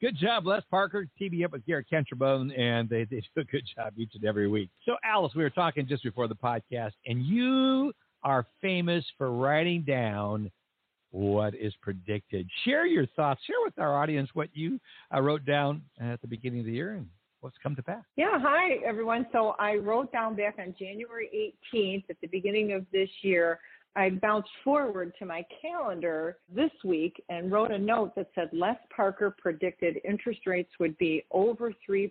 Good 0.00 0.16
job, 0.18 0.44
Les 0.44 0.62
Parker, 0.68 1.06
TV 1.20 1.44
up 1.44 1.52
with 1.52 1.64
Garrett 1.64 1.86
Kentrabone, 1.88 2.58
and 2.58 2.88
they, 2.88 3.04
they 3.04 3.22
do 3.36 3.42
a 3.42 3.44
good 3.44 3.62
job 3.76 3.92
each 3.96 4.10
and 4.14 4.24
every 4.24 4.48
week. 4.48 4.70
So, 4.84 4.96
Alice, 5.04 5.32
we 5.36 5.44
were 5.44 5.50
talking 5.50 5.86
just 5.86 6.02
before 6.02 6.26
the 6.26 6.34
podcast, 6.34 6.90
and 7.06 7.24
you 7.24 7.92
are 8.24 8.44
famous 8.60 9.04
for 9.16 9.30
writing 9.30 9.82
down 9.82 10.50
what 11.12 11.54
is 11.54 11.72
predicted. 11.80 12.48
Share 12.64 12.86
your 12.86 13.06
thoughts. 13.14 13.40
Share 13.46 13.56
with 13.64 13.78
our 13.78 14.02
audience 14.02 14.30
what 14.32 14.48
you 14.54 14.80
uh, 15.14 15.20
wrote 15.20 15.44
down 15.44 15.82
at 16.00 16.20
the 16.20 16.26
beginning 16.26 16.60
of 16.60 16.66
the 16.66 16.72
year 16.72 16.94
and 16.94 17.06
what's 17.40 17.56
come 17.62 17.76
to 17.76 17.82
pass. 17.82 18.02
Yeah, 18.16 18.38
hi 18.40 18.76
everyone. 18.86 19.26
So 19.32 19.54
I 19.58 19.76
wrote 19.76 20.10
down 20.10 20.34
back 20.34 20.56
on 20.58 20.74
January 20.78 21.54
18th 21.74 22.04
at 22.08 22.16
the 22.20 22.28
beginning 22.28 22.72
of 22.72 22.86
this 22.92 23.10
year. 23.22 23.60
I 23.94 24.08
bounced 24.08 24.48
forward 24.64 25.12
to 25.18 25.26
my 25.26 25.44
calendar 25.60 26.38
this 26.54 26.70
week 26.82 27.22
and 27.28 27.52
wrote 27.52 27.70
a 27.70 27.78
note 27.78 28.14
that 28.16 28.28
said 28.34 28.48
Les 28.52 28.76
Parker 28.94 29.36
predicted 29.36 29.98
interest 30.02 30.40
rates 30.46 30.70
would 30.80 30.96
be 30.96 31.24
over 31.30 31.74
3% 31.88 32.10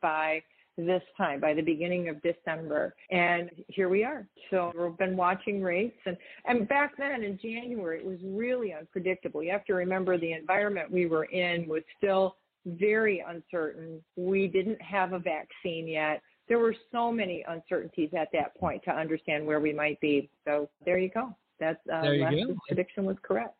by 0.00 0.42
this 0.76 1.02
time 1.16 1.40
by 1.40 1.54
the 1.54 1.62
beginning 1.62 2.08
of 2.08 2.22
December. 2.22 2.94
And 3.10 3.50
here 3.68 3.88
we 3.88 4.04
are. 4.04 4.26
So 4.50 4.72
we've 4.78 4.96
been 4.98 5.16
watching 5.16 5.62
rates 5.62 5.96
and, 6.04 6.16
and 6.44 6.68
back 6.68 6.96
then 6.98 7.22
in 7.22 7.38
January 7.42 8.00
it 8.00 8.06
was 8.06 8.18
really 8.22 8.74
unpredictable. 8.74 9.42
You 9.42 9.52
have 9.52 9.64
to 9.66 9.74
remember 9.74 10.18
the 10.18 10.32
environment 10.32 10.90
we 10.90 11.06
were 11.06 11.24
in 11.24 11.66
was 11.68 11.82
still 11.98 12.36
very 12.66 13.24
uncertain. 13.26 14.02
We 14.16 14.48
didn't 14.48 14.80
have 14.82 15.12
a 15.12 15.18
vaccine 15.18 15.86
yet. 15.86 16.20
There 16.48 16.58
were 16.58 16.74
so 16.92 17.10
many 17.10 17.44
uncertainties 17.48 18.10
at 18.16 18.28
that 18.32 18.56
point 18.56 18.82
to 18.84 18.90
understand 18.90 19.46
where 19.46 19.60
we 19.60 19.72
might 19.72 20.00
be. 20.00 20.28
So 20.44 20.68
there 20.84 20.98
you 20.98 21.10
go. 21.10 21.34
That's 21.58 21.78
uh, 21.92 22.02
there 22.02 22.14
you 22.14 22.24
last 22.24 22.48
go. 22.48 22.56
prediction 22.68 23.04
was 23.04 23.16
correct. 23.22 23.56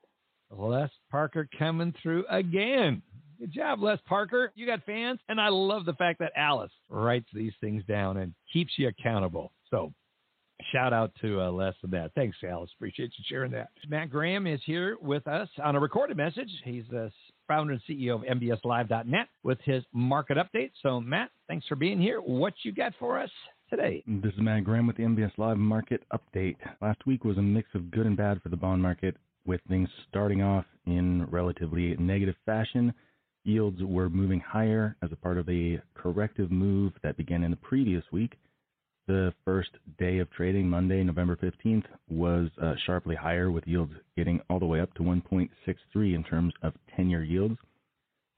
Les 0.50 0.90
Parker 1.10 1.48
coming 1.58 1.94
through 2.02 2.24
again. 2.30 3.02
Good 3.38 3.52
job, 3.52 3.82
Les 3.82 3.98
Parker. 4.06 4.52
You 4.54 4.66
got 4.66 4.84
fans. 4.84 5.20
And 5.28 5.40
I 5.40 5.48
love 5.48 5.84
the 5.84 5.92
fact 5.94 6.18
that 6.20 6.32
Alice 6.36 6.72
writes 6.88 7.28
these 7.32 7.52
things 7.60 7.84
down 7.86 8.16
and 8.16 8.34
keeps 8.52 8.72
you 8.76 8.88
accountable. 8.88 9.52
So 9.70 9.92
shout 10.72 10.92
out 10.92 11.12
to 11.20 11.40
uh, 11.40 11.50
Les 11.50 11.74
and 11.82 11.92
that. 11.92 12.12
Thanks, 12.14 12.36
Alice. 12.48 12.70
Appreciate 12.76 13.12
you 13.16 13.24
sharing 13.28 13.52
that. 13.52 13.68
Matt 13.88 14.10
Graham 14.10 14.46
is 14.46 14.60
here 14.64 14.96
with 15.00 15.26
us 15.26 15.48
on 15.62 15.76
a 15.76 15.80
recorded 15.80 16.16
message. 16.16 16.50
He's 16.64 16.84
the 16.90 17.10
founder 17.46 17.74
and 17.74 17.82
CEO 17.88 18.14
of 18.14 18.38
MBSLive.net 18.38 19.28
with 19.42 19.58
his 19.64 19.84
market 19.92 20.38
update. 20.38 20.70
So, 20.82 21.00
Matt, 21.00 21.30
thanks 21.48 21.66
for 21.66 21.76
being 21.76 22.00
here. 22.00 22.20
What 22.20 22.54
you 22.62 22.72
got 22.72 22.92
for 22.98 23.18
us? 23.18 23.30
Today. 23.68 24.04
This 24.06 24.32
is 24.32 24.38
Matt 24.38 24.62
Graham 24.62 24.86
with 24.86 24.96
the 24.96 25.02
MBS 25.02 25.32
Live 25.38 25.56
Market 25.56 26.04
Update. 26.12 26.54
Last 26.80 27.04
week 27.04 27.24
was 27.24 27.36
a 27.36 27.42
mix 27.42 27.68
of 27.74 27.90
good 27.90 28.06
and 28.06 28.16
bad 28.16 28.40
for 28.40 28.48
the 28.48 28.56
bond 28.56 28.80
market 28.80 29.16
with 29.44 29.60
things 29.68 29.88
starting 30.08 30.40
off 30.40 30.64
in 30.86 31.26
relatively 31.32 31.96
negative 31.98 32.36
fashion. 32.44 32.94
Yields 33.46 33.80
were 33.80 34.10
moving 34.10 34.40
higher 34.40 34.96
as 35.02 35.12
a 35.12 35.16
part 35.16 35.38
of 35.38 35.48
a 35.48 35.80
corrective 35.94 36.50
move 36.50 36.92
that 37.04 37.16
began 37.16 37.44
in 37.44 37.52
the 37.52 37.56
previous 37.56 38.02
week. 38.10 38.34
The 39.06 39.32
first 39.44 39.70
day 39.98 40.18
of 40.18 40.28
trading, 40.32 40.68
Monday, 40.68 41.04
November 41.04 41.36
15th, 41.36 41.84
was 42.08 42.50
uh, 42.60 42.74
sharply 42.86 43.14
higher 43.14 43.52
with 43.52 43.64
yields 43.64 43.92
getting 44.16 44.40
all 44.50 44.58
the 44.58 44.66
way 44.66 44.80
up 44.80 44.92
to 44.94 45.04
1.63 45.04 45.48
in 45.94 46.24
terms 46.24 46.54
of 46.62 46.74
10 46.96 47.08
year 47.08 47.22
yields. 47.22 47.56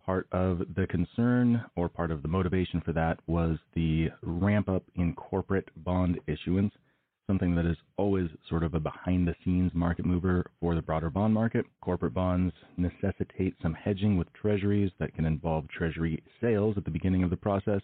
Part 0.05 0.29
of 0.31 0.59
the 0.77 0.87
concern 0.87 1.65
or 1.75 1.89
part 1.89 2.11
of 2.11 2.21
the 2.21 2.29
motivation 2.29 2.83
for 2.83 2.93
that 2.93 3.19
was 3.27 3.57
the 3.75 4.09
ramp 4.23 4.69
up 4.69 4.85
in 4.95 5.15
corporate 5.15 5.71
bond 5.85 6.21
issuance 6.27 6.75
something 7.29 7.55
that 7.55 7.67
is 7.67 7.77
always 7.99 8.29
sort 8.49 8.65
of 8.65 8.75
a 8.75 8.81
behind 8.81 9.29
the 9.29 9.35
scenes 9.45 9.71
market 9.75 10.05
mover 10.05 10.51
for 10.59 10.75
the 10.75 10.83
broader 10.83 11.11
bond 11.11 11.33
market. 11.33 11.67
Corporate 11.83 12.15
bonds 12.15 12.53
necessitate 12.77 13.55
some 13.63 13.75
hedging 13.75 14.17
with 14.17 14.33
treasuries 14.33 14.91
that 14.99 15.15
can 15.15 15.27
involve 15.27 15.69
treasury 15.69 16.23
sales 16.41 16.75
at 16.77 16.85
the 16.85 16.91
beginning 16.91 17.23
of 17.23 17.31
the 17.31 17.37
process, 17.37 17.83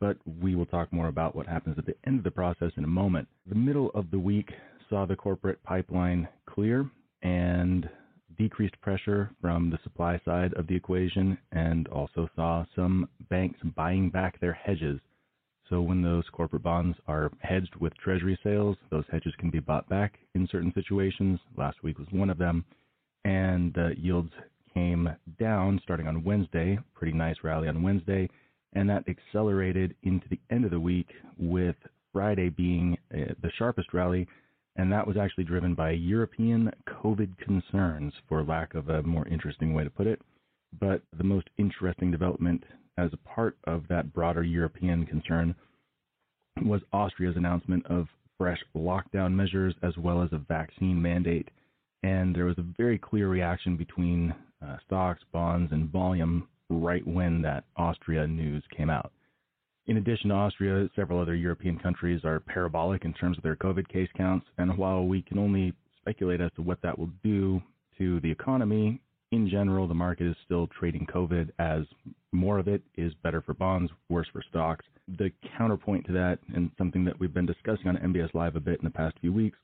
but 0.00 0.18
we 0.40 0.54
will 0.54 0.66
talk 0.66 0.92
more 0.92 1.08
about 1.08 1.34
what 1.34 1.46
happens 1.46 1.76
at 1.78 1.86
the 1.86 1.96
end 2.06 2.18
of 2.18 2.24
the 2.24 2.30
process 2.30 2.70
in 2.76 2.84
a 2.84 2.88
moment. 2.88 3.26
The 3.48 3.54
middle 3.54 3.90
of 3.94 4.10
the 4.10 4.18
week 4.18 4.50
saw 4.90 5.06
the 5.06 5.16
corporate 5.16 5.62
pipeline 5.62 6.28
clear 6.46 6.88
and 7.22 7.88
decreased 8.36 8.78
pressure 8.82 9.30
from 9.40 9.70
the 9.70 9.78
supply 9.82 10.20
side 10.24 10.52
of 10.54 10.66
the 10.66 10.74
equation 10.76 11.38
and 11.52 11.88
also 11.88 12.28
saw 12.36 12.64
some 12.76 13.08
banks 13.30 13.58
buying 13.74 14.10
back 14.10 14.38
their 14.40 14.52
hedges 14.52 15.00
so 15.70 15.80
when 15.80 16.02
those 16.02 16.24
corporate 16.32 16.62
bonds 16.62 16.96
are 17.06 17.30
hedged 17.40 17.74
with 17.76 17.96
treasury 17.96 18.38
sales, 18.44 18.76
those 18.90 19.04
hedges 19.10 19.34
can 19.38 19.50
be 19.50 19.60
bought 19.60 19.88
back 19.88 20.18
in 20.34 20.46
certain 20.50 20.72
situations. 20.74 21.40
Last 21.56 21.82
week 21.82 21.98
was 21.98 22.08
one 22.10 22.30
of 22.30 22.38
them. 22.38 22.64
And 23.24 23.72
the 23.72 23.94
yields 23.96 24.30
came 24.74 25.08
down 25.38 25.80
starting 25.82 26.06
on 26.06 26.24
Wednesday, 26.24 26.78
pretty 26.94 27.16
nice 27.16 27.36
rally 27.42 27.68
on 27.68 27.82
Wednesday, 27.82 28.28
and 28.74 28.88
that 28.90 29.04
accelerated 29.08 29.94
into 30.02 30.28
the 30.28 30.40
end 30.50 30.64
of 30.64 30.70
the 30.70 30.80
week 30.80 31.08
with 31.38 31.76
Friday 32.12 32.50
being 32.50 32.98
uh, 33.14 33.32
the 33.40 33.50
sharpest 33.56 33.94
rally, 33.94 34.28
and 34.76 34.92
that 34.92 35.06
was 35.06 35.16
actually 35.16 35.44
driven 35.44 35.74
by 35.74 35.92
European 35.92 36.70
COVID 36.88 37.38
concerns, 37.38 38.12
for 38.28 38.42
lack 38.42 38.74
of 38.74 38.88
a 38.88 39.02
more 39.02 39.26
interesting 39.28 39.72
way 39.72 39.84
to 39.84 39.90
put 39.90 40.06
it. 40.06 40.20
But 40.78 41.02
the 41.16 41.24
most 41.24 41.48
interesting 41.56 42.10
development 42.10 42.64
as 42.96 43.10
a 43.12 43.28
part 43.28 43.56
of 43.64 43.84
that 43.88 44.12
broader 44.12 44.42
European 44.42 45.06
concern 45.06 45.54
was 46.62 46.80
Austria's 46.92 47.36
announcement 47.36 47.84
of 47.86 48.06
fresh 48.38 48.62
lockdown 48.76 49.32
measures 49.32 49.74
as 49.82 49.96
well 49.96 50.22
as 50.22 50.28
a 50.32 50.38
vaccine 50.38 51.00
mandate. 51.00 51.48
And 52.02 52.34
there 52.34 52.44
was 52.44 52.58
a 52.58 52.66
very 52.76 52.98
clear 52.98 53.28
reaction 53.28 53.76
between 53.76 54.34
uh, 54.64 54.76
stocks, 54.86 55.22
bonds, 55.32 55.72
and 55.72 55.90
volume 55.90 56.48
right 56.70 57.06
when 57.06 57.42
that 57.42 57.64
Austria 57.76 58.26
news 58.26 58.62
came 58.76 58.90
out. 58.90 59.12
In 59.86 59.98
addition 59.98 60.30
to 60.30 60.36
Austria, 60.36 60.88
several 60.96 61.20
other 61.20 61.34
European 61.34 61.78
countries 61.78 62.24
are 62.24 62.40
parabolic 62.40 63.04
in 63.04 63.12
terms 63.12 63.36
of 63.36 63.42
their 63.42 63.56
COVID 63.56 63.86
case 63.88 64.08
counts. 64.16 64.46
And 64.56 64.78
while 64.78 65.06
we 65.06 65.22
can 65.22 65.38
only 65.38 65.74
speculate 65.98 66.40
as 66.40 66.50
to 66.56 66.62
what 66.62 66.80
that 66.82 66.98
will 66.98 67.10
do 67.22 67.62
to 67.98 68.20
the 68.20 68.30
economy, 68.30 69.00
in 69.34 69.48
general, 69.48 69.88
the 69.88 69.94
market 69.94 70.26
is 70.28 70.36
still 70.44 70.68
trading 70.78 71.06
COVID 71.12 71.50
as 71.58 71.82
more 72.32 72.58
of 72.58 72.68
it 72.68 72.82
is 72.96 73.12
better 73.22 73.42
for 73.42 73.52
bonds, 73.52 73.90
worse 74.08 74.28
for 74.32 74.42
stocks. 74.48 74.84
The 75.18 75.30
counterpoint 75.58 76.06
to 76.06 76.12
that, 76.12 76.38
and 76.54 76.70
something 76.78 77.04
that 77.04 77.18
we've 77.18 77.34
been 77.34 77.46
discussing 77.46 77.88
on 77.88 77.96
MBS 77.96 78.32
Live 78.32 78.56
a 78.56 78.60
bit 78.60 78.78
in 78.78 78.84
the 78.84 78.90
past 78.90 79.16
few 79.20 79.32
weeks, 79.32 79.58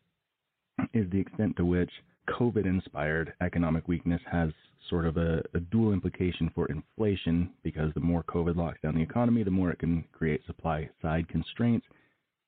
is 0.93 1.09
the 1.11 1.21
extent 1.21 1.57
to 1.57 1.65
which 1.65 1.91
COVID 2.29 2.67
inspired 2.67 3.33
economic 3.41 3.87
weakness 3.87 4.21
has 4.31 4.51
sort 4.89 5.07
of 5.07 5.17
a, 5.17 5.43
a, 5.55 5.61
dual 5.61 5.93
implication 5.93 6.51
for 6.55 6.67
inflation 6.67 7.51
because 7.63 7.93
the 7.95 8.01
more 8.01 8.25
COVID 8.25 8.57
locks 8.57 8.81
down 8.83 8.95
the 8.95 9.03
economy, 9.03 9.43
the 9.43 9.51
more 9.51 9.71
it 9.71 9.79
can 9.79 10.05
create 10.13 10.45
supply 10.47 10.89
side 11.01 11.29
constraints. 11.29 11.87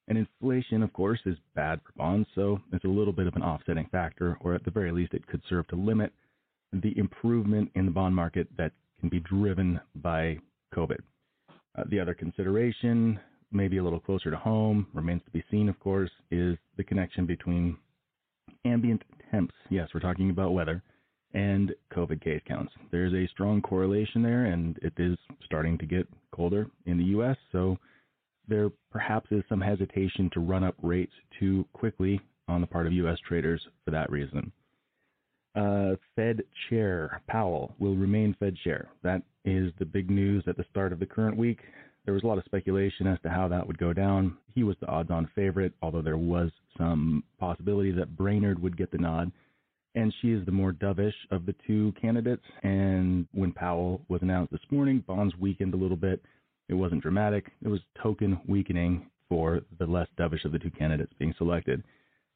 And 0.08 0.18
inflation, 0.18 0.82
of 0.82 0.92
course, 0.92 1.20
is 1.24 1.36
bad 1.54 1.80
for 1.84 1.92
bonds, 1.96 2.28
so 2.34 2.60
it's 2.72 2.84
a 2.84 2.88
little 2.88 3.12
bit 3.12 3.28
of 3.28 3.36
an 3.36 3.42
offsetting 3.42 3.88
factor, 3.92 4.36
or 4.40 4.54
at 4.54 4.64
the 4.64 4.70
very 4.70 4.90
least, 4.90 5.14
it 5.14 5.26
could 5.26 5.42
serve 5.48 5.68
to 5.68 5.76
limit 5.76 6.12
the 6.72 6.96
improvement 6.98 7.70
in 7.74 7.84
the 7.84 7.90
bond 7.90 8.14
market 8.14 8.48
that 8.56 8.72
can 9.00 9.08
be 9.08 9.20
driven 9.20 9.80
by 9.96 10.38
COVID. 10.74 10.98
Uh, 11.76 11.84
the 11.88 12.00
other 12.00 12.14
consideration, 12.14 13.18
maybe 13.50 13.78
a 13.78 13.84
little 13.84 14.00
closer 14.00 14.30
to 14.30 14.36
home, 14.36 14.86
remains 14.94 15.22
to 15.24 15.30
be 15.30 15.44
seen, 15.50 15.68
of 15.68 15.78
course, 15.80 16.10
is 16.30 16.56
the 16.76 16.84
connection 16.84 17.26
between 17.26 17.76
ambient 18.64 19.02
temps. 19.30 19.54
Yes, 19.70 19.88
we're 19.92 20.00
talking 20.00 20.30
about 20.30 20.52
weather 20.52 20.82
and 21.34 21.74
COVID 21.94 22.22
case 22.22 22.42
counts. 22.46 22.72
There's 22.90 23.14
a 23.14 23.30
strong 23.30 23.62
correlation 23.62 24.22
there, 24.22 24.46
and 24.46 24.78
it 24.82 24.92
is 24.98 25.16
starting 25.44 25.78
to 25.78 25.86
get 25.86 26.06
colder 26.34 26.66
in 26.86 26.98
the 26.98 27.04
U.S., 27.04 27.36
so 27.50 27.78
there 28.48 28.70
perhaps 28.90 29.30
is 29.30 29.42
some 29.48 29.60
hesitation 29.60 30.28
to 30.34 30.40
run 30.40 30.64
up 30.64 30.74
rates 30.82 31.12
too 31.38 31.64
quickly 31.72 32.20
on 32.48 32.60
the 32.60 32.66
part 32.66 32.86
of 32.86 32.92
U.S. 32.92 33.18
traders 33.26 33.62
for 33.84 33.92
that 33.92 34.10
reason 34.10 34.52
uh, 35.54 35.96
Fed 36.16 36.42
Chair 36.68 37.20
Powell 37.28 37.74
will 37.78 37.94
remain 37.94 38.34
Fed 38.38 38.56
Chair. 38.64 38.88
That 39.02 39.22
is 39.44 39.72
the 39.78 39.84
big 39.84 40.10
news 40.10 40.44
at 40.46 40.56
the 40.56 40.64
start 40.70 40.92
of 40.92 40.98
the 40.98 41.06
current 41.06 41.36
week. 41.36 41.60
There 42.04 42.14
was 42.14 42.22
a 42.24 42.26
lot 42.26 42.38
of 42.38 42.44
speculation 42.44 43.06
as 43.06 43.18
to 43.22 43.28
how 43.28 43.48
that 43.48 43.66
would 43.66 43.78
go 43.78 43.92
down. 43.92 44.36
He 44.54 44.64
was 44.64 44.76
the 44.80 44.88
odds 44.88 45.10
on 45.10 45.30
favorite, 45.34 45.72
although 45.82 46.02
there 46.02 46.16
was 46.16 46.50
some 46.76 47.22
possibility 47.38 47.92
that 47.92 48.16
Brainard 48.16 48.60
would 48.60 48.76
get 48.76 48.90
the 48.90 48.98
nod. 48.98 49.30
And 49.94 50.12
she 50.20 50.32
is 50.32 50.44
the 50.46 50.52
more 50.52 50.72
dovish 50.72 51.12
of 51.30 51.44
the 51.44 51.54
two 51.66 51.92
candidates. 52.00 52.42
And 52.62 53.26
when 53.32 53.52
Powell 53.52 54.00
was 54.08 54.22
announced 54.22 54.52
this 54.52 54.60
morning, 54.70 55.04
bonds 55.06 55.34
weakened 55.38 55.74
a 55.74 55.76
little 55.76 55.96
bit. 55.96 56.22
It 56.68 56.74
wasn't 56.74 57.02
dramatic, 57.02 57.50
it 57.62 57.68
was 57.68 57.80
token 58.02 58.40
weakening 58.48 59.06
for 59.28 59.60
the 59.78 59.86
less 59.86 60.08
dovish 60.18 60.44
of 60.44 60.52
the 60.52 60.58
two 60.58 60.70
candidates 60.70 61.12
being 61.18 61.34
selected. 61.36 61.82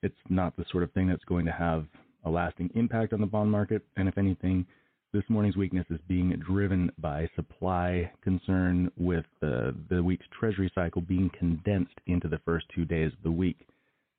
It's 0.02 0.14
not 0.28 0.56
the 0.56 0.64
sort 0.70 0.82
of 0.82 0.92
thing 0.92 1.08
that's 1.08 1.24
going 1.24 1.46
to 1.46 1.52
have 1.52 1.86
a 2.26 2.30
lasting 2.30 2.70
impact 2.74 3.12
on 3.12 3.20
the 3.20 3.26
bond 3.26 3.50
market. 3.50 3.82
And 3.96 4.08
if 4.08 4.18
anything, 4.18 4.66
this 5.12 5.22
morning's 5.28 5.56
weakness 5.56 5.86
is 5.88 6.00
being 6.08 6.30
driven 6.46 6.90
by 6.98 7.28
supply 7.36 8.10
concern 8.22 8.90
with 8.98 9.24
the, 9.40 9.74
the 9.88 10.02
week's 10.02 10.26
treasury 10.38 10.70
cycle 10.74 11.00
being 11.00 11.30
condensed 11.38 11.94
into 12.06 12.28
the 12.28 12.40
first 12.44 12.66
two 12.74 12.84
days 12.84 13.12
of 13.12 13.22
the 13.22 13.30
week. 13.30 13.66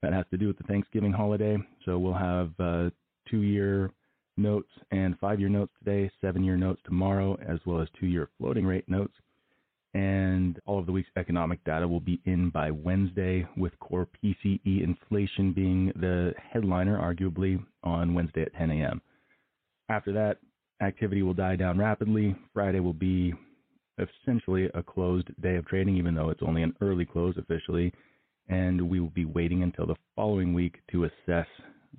That 0.01 0.13
has 0.13 0.25
to 0.31 0.37
do 0.37 0.47
with 0.47 0.57
the 0.57 0.63
Thanksgiving 0.63 1.11
holiday. 1.11 1.57
So 1.85 1.99
we'll 1.99 2.13
have 2.13 2.51
uh, 2.59 2.89
two 3.29 3.41
year 3.41 3.91
notes 4.37 4.69
and 4.91 5.17
five 5.19 5.39
year 5.39 5.49
notes 5.49 5.71
today, 5.79 6.09
seven 6.21 6.43
year 6.43 6.57
notes 6.57 6.81
tomorrow, 6.85 7.37
as 7.47 7.59
well 7.65 7.81
as 7.81 7.87
two 7.99 8.07
year 8.07 8.29
floating 8.39 8.65
rate 8.65 8.87
notes 8.87 9.13
and 9.93 10.59
all 10.65 10.79
of 10.79 10.85
the 10.85 10.91
week's 10.91 11.09
economic 11.17 11.63
data 11.63 11.87
will 11.87 11.99
be 11.99 12.21
in 12.25 12.49
by 12.49 12.71
Wednesday, 12.71 13.47
with 13.57 13.77
core 13.79 14.07
PCE 14.23 14.83
inflation 14.83 15.53
being 15.53 15.87
the 15.95 16.33
headliner, 16.51 16.99
arguably, 16.99 17.63
on 17.83 18.13
Wednesday 18.13 18.43
at 18.43 18.53
10 18.55 18.71
a.m. 18.71 19.01
After 19.89 20.11
that, 20.13 20.37
activity 20.81 21.23
will 21.23 21.33
die 21.33 21.55
down 21.55 21.77
rapidly. 21.77 22.35
Friday 22.53 22.79
will 22.79 22.93
be 22.93 23.33
essentially 23.97 24.69
a 24.73 24.83
closed 24.83 25.29
day 25.41 25.55
of 25.55 25.65
trading, 25.65 25.97
even 25.97 26.13
though 26.13 26.29
it's 26.29 26.43
only 26.45 26.63
an 26.63 26.75
early 26.81 27.05
close 27.05 27.35
officially, 27.37 27.91
and 28.49 28.89
we 28.89 28.99
will 28.99 29.09
be 29.09 29.25
waiting 29.25 29.63
until 29.63 29.87
the 29.87 29.95
following 30.15 30.53
week 30.53 30.79
to 30.91 31.05
assess 31.05 31.47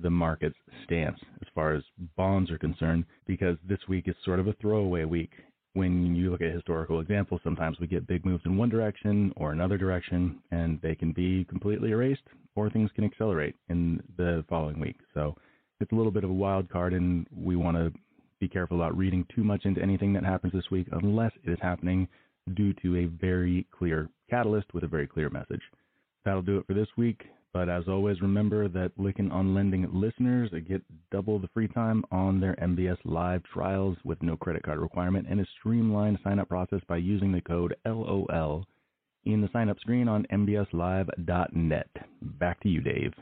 the 0.00 0.10
market's 0.10 0.56
stance 0.84 1.18
as 1.40 1.48
far 1.54 1.74
as 1.74 1.82
bonds 2.16 2.50
are 2.50 2.58
concerned, 2.58 3.04
because 3.26 3.56
this 3.68 3.80
week 3.88 4.06
is 4.06 4.14
sort 4.24 4.38
of 4.38 4.46
a 4.46 4.52
throwaway 4.54 5.04
week 5.04 5.32
when 5.78 6.16
you 6.16 6.32
look 6.32 6.42
at 6.42 6.52
historical 6.52 6.98
examples, 6.98 7.40
sometimes 7.44 7.78
we 7.78 7.86
get 7.86 8.08
big 8.08 8.26
moves 8.26 8.44
in 8.44 8.56
one 8.56 8.68
direction 8.68 9.32
or 9.36 9.52
another 9.52 9.78
direction, 9.78 10.40
and 10.50 10.80
they 10.82 10.96
can 10.96 11.12
be 11.12 11.44
completely 11.44 11.92
erased, 11.92 12.24
or 12.56 12.68
things 12.68 12.90
can 12.96 13.04
accelerate 13.04 13.54
in 13.68 14.02
the 14.16 14.44
following 14.48 14.80
week. 14.80 14.96
So 15.14 15.36
it's 15.80 15.92
a 15.92 15.94
little 15.94 16.10
bit 16.10 16.24
of 16.24 16.30
a 16.30 16.34
wild 16.34 16.68
card, 16.68 16.94
and 16.94 17.28
we 17.32 17.54
want 17.54 17.76
to 17.76 17.92
be 18.40 18.48
careful 18.48 18.76
about 18.76 18.98
reading 18.98 19.24
too 19.32 19.44
much 19.44 19.66
into 19.66 19.80
anything 19.80 20.12
that 20.14 20.24
happens 20.24 20.52
this 20.52 20.68
week 20.68 20.88
unless 20.90 21.30
it 21.44 21.50
is 21.52 21.58
happening 21.62 22.08
due 22.54 22.72
to 22.82 22.96
a 22.96 23.04
very 23.04 23.64
clear 23.70 24.08
catalyst 24.28 24.74
with 24.74 24.82
a 24.82 24.88
very 24.88 25.06
clear 25.06 25.30
message. 25.30 25.62
That'll 26.24 26.42
do 26.42 26.58
it 26.58 26.66
for 26.66 26.74
this 26.74 26.88
week. 26.96 27.22
But 27.54 27.68
as 27.68 27.84
always, 27.88 28.20
remember 28.20 28.68
that 28.68 28.96
Lykken 28.98 29.32
on 29.32 29.54
Lending 29.54 29.88
listeners 29.92 30.50
get 30.68 30.82
double 31.10 31.38
the 31.38 31.48
free 31.48 31.68
time 31.68 32.04
on 32.12 32.40
their 32.40 32.54
MBS 32.56 32.98
live 33.04 33.42
trials 33.44 33.96
with 34.04 34.22
no 34.22 34.36
credit 34.36 34.62
card 34.62 34.78
requirement 34.78 35.26
and 35.28 35.40
a 35.40 35.46
streamlined 35.58 36.18
sign 36.22 36.38
up 36.38 36.48
process 36.48 36.80
by 36.88 36.98
using 36.98 37.32
the 37.32 37.40
code 37.40 37.74
LOL 37.86 38.64
in 39.24 39.40
the 39.40 39.48
sign 39.52 39.68
up 39.68 39.78
screen 39.80 40.08
on 40.08 40.26
MBSLive.net. 40.32 41.88
Back 42.22 42.60
to 42.60 42.68
you, 42.68 42.80
Dave. 42.80 43.12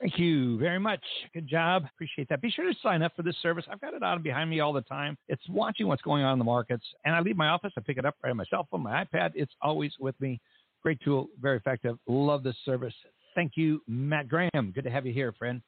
Thank 0.00 0.18
you 0.18 0.58
very 0.58 0.78
much. 0.78 1.00
Good 1.32 1.48
job. 1.48 1.84
Appreciate 1.94 2.28
that. 2.28 2.42
Be 2.42 2.50
sure 2.50 2.70
to 2.70 2.78
sign 2.82 3.02
up 3.02 3.16
for 3.16 3.22
this 3.22 3.36
service. 3.42 3.64
I've 3.70 3.80
got 3.80 3.94
it 3.94 4.02
on 4.02 4.22
behind 4.22 4.50
me 4.50 4.60
all 4.60 4.74
the 4.74 4.82
time. 4.82 5.16
It's 5.28 5.42
watching 5.48 5.86
what's 5.86 6.02
going 6.02 6.22
on 6.22 6.34
in 6.34 6.38
the 6.38 6.44
markets. 6.44 6.84
And 7.04 7.14
I 7.14 7.20
leave 7.20 7.36
my 7.36 7.48
office. 7.48 7.72
I 7.78 7.80
pick 7.80 7.96
it 7.96 8.04
up 8.04 8.14
right 8.22 8.30
on 8.30 8.36
my 8.36 8.44
cell 8.50 8.68
phone, 8.70 8.82
my 8.82 9.04
iPad. 9.04 9.30
It's 9.34 9.52
always 9.62 9.92
with 9.98 10.18
me. 10.20 10.38
Great 10.82 11.00
tool, 11.02 11.28
very 11.40 11.56
effective. 11.56 11.96
Love 12.06 12.42
this 12.42 12.56
service. 12.64 12.94
Thank 13.36 13.52
you, 13.54 13.82
Matt 13.86 14.28
Graham. 14.28 14.72
Good 14.74 14.84
to 14.84 14.90
have 14.90 15.06
you 15.06 15.12
here, 15.12 15.32
friend. 15.32 15.60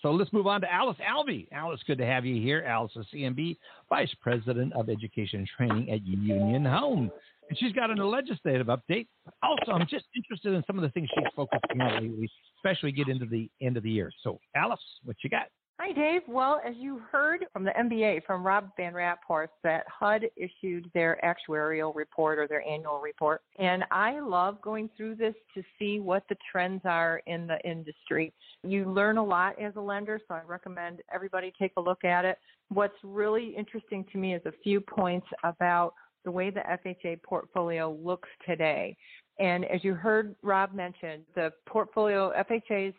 So 0.00 0.10
let's 0.10 0.32
move 0.32 0.46
on 0.46 0.62
to 0.62 0.72
Alice 0.72 0.96
Alvey. 1.06 1.46
Alice, 1.52 1.80
good 1.86 1.98
to 1.98 2.06
have 2.06 2.24
you 2.24 2.42
here. 2.42 2.64
Alice 2.66 2.92
is 2.96 3.06
CMB 3.14 3.56
Vice 3.88 4.12
President 4.20 4.72
of 4.72 4.88
Education 4.88 5.40
and 5.40 5.48
Training 5.56 5.90
at 5.90 6.04
Union 6.04 6.64
Home. 6.64 7.10
And 7.48 7.58
she's 7.58 7.72
got 7.72 7.90
a 7.90 8.06
legislative 8.06 8.68
update. 8.68 9.06
Also, 9.42 9.72
I'm 9.72 9.86
just 9.86 10.06
interested 10.16 10.54
in 10.54 10.64
some 10.66 10.78
of 10.78 10.82
the 10.82 10.88
things 10.90 11.08
she's 11.14 11.26
focusing 11.36 11.80
on 11.80 12.02
lately, 12.02 12.30
especially 12.58 12.90
get 12.90 13.08
into 13.08 13.26
the 13.26 13.50
end 13.60 13.76
of 13.76 13.82
the 13.82 13.90
year. 13.90 14.10
So, 14.22 14.38
Alice, 14.56 14.80
what 15.04 15.16
you 15.22 15.28
got? 15.28 15.46
Hi, 15.80 15.90
Dave. 15.92 16.22
Well, 16.28 16.60
as 16.64 16.76
you 16.78 17.02
heard 17.10 17.46
from 17.52 17.64
the 17.64 17.72
MBA, 17.72 18.24
from 18.24 18.46
Rob 18.46 18.70
Van 18.76 18.92
Raaphorst, 18.92 19.48
that 19.64 19.84
HUD 19.88 20.22
issued 20.36 20.88
their 20.94 21.18
actuarial 21.24 21.92
report 21.96 22.38
or 22.38 22.46
their 22.46 22.66
annual 22.66 23.00
report. 23.00 23.42
And 23.58 23.84
I 23.90 24.20
love 24.20 24.62
going 24.62 24.88
through 24.96 25.16
this 25.16 25.34
to 25.54 25.64
see 25.76 25.98
what 25.98 26.22
the 26.28 26.36
trends 26.50 26.82
are 26.84 27.22
in 27.26 27.48
the 27.48 27.58
industry. 27.68 28.32
You 28.62 28.88
learn 28.88 29.18
a 29.18 29.24
lot 29.24 29.60
as 29.60 29.74
a 29.74 29.80
lender, 29.80 30.20
so 30.28 30.34
I 30.34 30.42
recommend 30.46 31.00
everybody 31.12 31.52
take 31.60 31.72
a 31.76 31.80
look 31.80 32.04
at 32.04 32.24
it. 32.24 32.38
What's 32.68 32.94
really 33.02 33.52
interesting 33.56 34.06
to 34.12 34.18
me 34.18 34.32
is 34.34 34.42
a 34.46 34.52
few 34.62 34.80
points 34.80 35.26
about 35.42 35.94
the 36.24 36.30
way 36.30 36.50
the 36.50 36.60
FHA 36.60 37.20
portfolio 37.24 37.98
looks 38.00 38.28
today. 38.46 38.96
And 39.40 39.64
as 39.64 39.82
you 39.82 39.94
heard 39.94 40.36
Rob 40.42 40.72
mention, 40.72 41.22
the 41.34 41.52
portfolio, 41.66 42.32
FHA's 42.48 42.94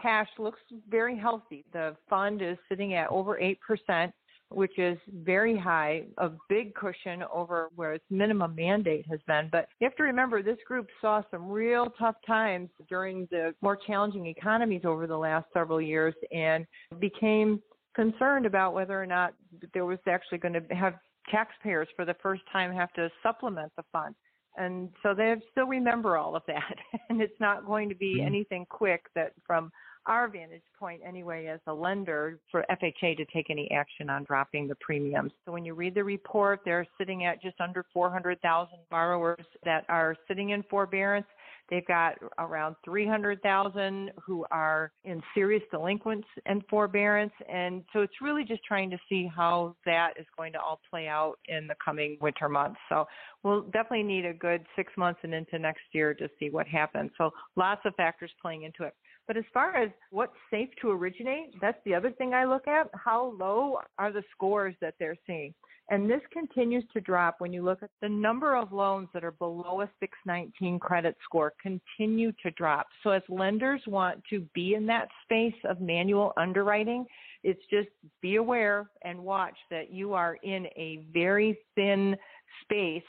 cash 0.00 0.28
looks 0.38 0.60
very 0.88 1.16
healthy. 1.18 1.64
The 1.72 1.96
fund 2.08 2.42
is 2.42 2.56
sitting 2.68 2.94
at 2.94 3.10
over 3.10 3.40
8%, 3.40 4.12
which 4.50 4.78
is 4.78 4.98
very 5.22 5.56
high, 5.56 6.04
a 6.18 6.30
big 6.48 6.74
cushion 6.74 7.22
over 7.32 7.68
where 7.76 7.92
its 7.92 8.04
minimum 8.10 8.54
mandate 8.54 9.06
has 9.08 9.20
been. 9.26 9.48
But 9.50 9.68
you 9.78 9.86
have 9.86 9.96
to 9.96 10.02
remember 10.02 10.42
this 10.42 10.58
group 10.66 10.88
saw 11.00 11.22
some 11.30 11.48
real 11.48 11.86
tough 11.98 12.16
times 12.26 12.68
during 12.88 13.28
the 13.30 13.54
more 13.62 13.76
challenging 13.76 14.26
economies 14.26 14.82
over 14.84 15.06
the 15.06 15.16
last 15.16 15.46
several 15.52 15.80
years 15.80 16.14
and 16.32 16.66
became 16.98 17.62
concerned 17.94 18.46
about 18.46 18.74
whether 18.74 19.00
or 19.00 19.06
not 19.06 19.34
there 19.74 19.84
was 19.84 19.98
actually 20.08 20.38
going 20.38 20.54
to 20.54 20.74
have 20.74 20.94
taxpayers 21.30 21.88
for 21.94 22.04
the 22.04 22.16
first 22.22 22.42
time 22.52 22.72
have 22.72 22.92
to 22.94 23.08
supplement 23.22 23.70
the 23.76 23.84
fund. 23.92 24.14
And 24.56 24.90
so 25.02 25.14
they 25.14 25.34
still 25.52 25.66
remember 25.66 26.16
all 26.16 26.36
of 26.36 26.42
that. 26.46 26.74
and 27.08 27.20
it's 27.20 27.38
not 27.40 27.66
going 27.66 27.88
to 27.88 27.94
be 27.94 28.16
mm-hmm. 28.16 28.26
anything 28.26 28.66
quick 28.68 29.06
that 29.14 29.32
from 29.46 29.70
our 30.06 30.28
vantage 30.28 30.62
point 30.78 31.00
anyway 31.06 31.46
as 31.46 31.60
a 31.66 31.72
lender 31.72 32.38
for 32.50 32.64
FHA 32.70 33.16
to 33.18 33.24
take 33.26 33.50
any 33.50 33.70
action 33.70 34.08
on 34.08 34.24
dropping 34.24 34.66
the 34.66 34.74
premiums. 34.76 35.30
So 35.44 35.52
when 35.52 35.64
you 35.64 35.74
read 35.74 35.94
the 35.94 36.02
report, 36.02 36.60
they're 36.64 36.86
sitting 36.98 37.24
at 37.24 37.42
just 37.42 37.60
under 37.60 37.84
400,000 37.92 38.78
borrowers 38.90 39.44
that 39.64 39.84
are 39.88 40.16
sitting 40.26 40.50
in 40.50 40.62
forbearance. 40.64 41.26
They've 41.70 41.86
got 41.86 42.14
around 42.38 42.76
300,000 42.84 44.10
who 44.24 44.44
are 44.50 44.92
in 45.04 45.22
serious 45.34 45.62
delinquents 45.70 46.26
and 46.46 46.62
forbearance. 46.68 47.32
And 47.48 47.84
so 47.92 48.00
it's 48.00 48.20
really 48.20 48.44
just 48.44 48.64
trying 48.64 48.90
to 48.90 48.98
see 49.08 49.30
how 49.34 49.76
that 49.86 50.14
is 50.18 50.26
going 50.36 50.52
to 50.54 50.60
all 50.60 50.80
play 50.90 51.06
out 51.06 51.36
in 51.46 51.66
the 51.66 51.76
coming 51.82 52.18
winter 52.20 52.48
months. 52.48 52.80
So 52.88 53.06
we'll 53.42 53.62
definitely 53.62 54.02
need 54.02 54.26
a 54.26 54.34
good 54.34 54.64
six 54.74 54.92
months 54.96 55.20
and 55.22 55.32
into 55.32 55.58
next 55.58 55.82
year 55.92 56.12
to 56.14 56.28
see 56.38 56.50
what 56.50 56.66
happens. 56.66 57.10
So 57.16 57.30
lots 57.56 57.82
of 57.84 57.94
factors 57.94 58.30
playing 58.42 58.64
into 58.64 58.82
it. 58.84 58.94
But 59.26 59.36
as 59.36 59.44
far 59.54 59.76
as 59.76 59.90
what's 60.10 60.34
safe 60.50 60.70
to 60.82 60.90
originate, 60.90 61.54
that's 61.60 61.78
the 61.84 61.94
other 61.94 62.10
thing 62.10 62.34
I 62.34 62.46
look 62.46 62.66
at. 62.66 62.88
How 62.94 63.32
low 63.38 63.78
are 63.96 64.10
the 64.10 64.24
scores 64.32 64.74
that 64.80 64.94
they're 64.98 65.16
seeing? 65.24 65.54
And 65.90 66.08
this 66.08 66.20
continues 66.32 66.84
to 66.92 67.00
drop 67.00 67.40
when 67.40 67.52
you 67.52 67.64
look 67.64 67.82
at 67.82 67.90
the 68.00 68.08
number 68.08 68.54
of 68.56 68.72
loans 68.72 69.08
that 69.12 69.24
are 69.24 69.32
below 69.32 69.80
a 69.80 69.90
619 69.98 70.78
credit 70.78 71.16
score 71.24 71.52
continue 71.60 72.30
to 72.44 72.50
drop. 72.52 72.86
So 73.02 73.10
as 73.10 73.22
lenders 73.28 73.82
want 73.88 74.22
to 74.30 74.46
be 74.54 74.74
in 74.74 74.86
that 74.86 75.08
space 75.24 75.60
of 75.68 75.80
manual 75.80 76.32
underwriting, 76.36 77.06
it's 77.42 77.60
just 77.70 77.88
be 78.22 78.36
aware 78.36 78.88
and 79.02 79.18
watch 79.18 79.56
that 79.70 79.92
you 79.92 80.14
are 80.14 80.36
in 80.44 80.66
a 80.76 81.04
very 81.12 81.58
thin 81.74 82.16
space 82.62 83.02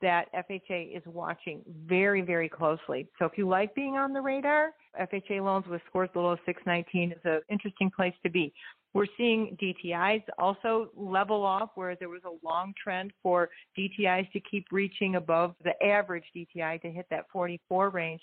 that 0.00 0.26
FHA 0.32 0.96
is 0.96 1.02
watching 1.06 1.60
very, 1.86 2.22
very 2.22 2.48
closely. 2.48 3.08
So 3.18 3.24
if 3.24 3.32
you 3.36 3.48
like 3.48 3.74
being 3.74 3.96
on 3.96 4.12
the 4.12 4.20
radar, 4.20 4.70
FHA 5.00 5.42
loans 5.44 5.66
with 5.66 5.80
scores 5.88 6.10
below 6.12 6.36
619 6.46 7.12
is 7.12 7.18
an 7.24 7.40
interesting 7.50 7.90
place 7.90 8.14
to 8.22 8.30
be. 8.30 8.52
We're 8.94 9.06
seeing 9.16 9.56
DTIs 9.60 10.22
also 10.38 10.90
level 10.96 11.44
off, 11.44 11.70
where 11.74 11.94
there 11.94 12.08
was 12.08 12.22
a 12.24 12.46
long 12.46 12.72
trend 12.82 13.12
for 13.22 13.50
DTIs 13.78 14.30
to 14.32 14.40
keep 14.40 14.66
reaching 14.72 15.16
above 15.16 15.54
the 15.62 15.80
average 15.84 16.24
DTI 16.34 16.80
to 16.82 16.90
hit 16.90 17.06
that 17.10 17.26
44 17.32 17.90
range. 17.90 18.22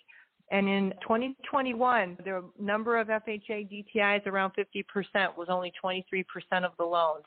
And 0.51 0.67
in 0.67 0.93
2021, 1.01 2.17
the 2.23 2.43
number 2.59 2.99
of 2.99 3.07
FHA 3.07 3.85
DTIs 3.95 4.27
around 4.27 4.51
50% 4.53 5.37
was 5.37 5.47
only 5.49 5.71
23% 5.83 6.25
of 6.63 6.71
the 6.77 6.85
loans. 6.85 7.25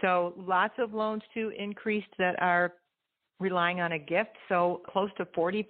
So 0.00 0.34
lots 0.36 0.74
of 0.78 0.94
loans 0.94 1.22
too 1.34 1.52
increased 1.58 2.08
that 2.18 2.40
are 2.40 2.74
relying 3.40 3.80
on 3.80 3.92
a 3.92 3.98
gift. 3.98 4.30
So 4.48 4.82
close 4.86 5.10
to 5.16 5.24
40% 5.26 5.64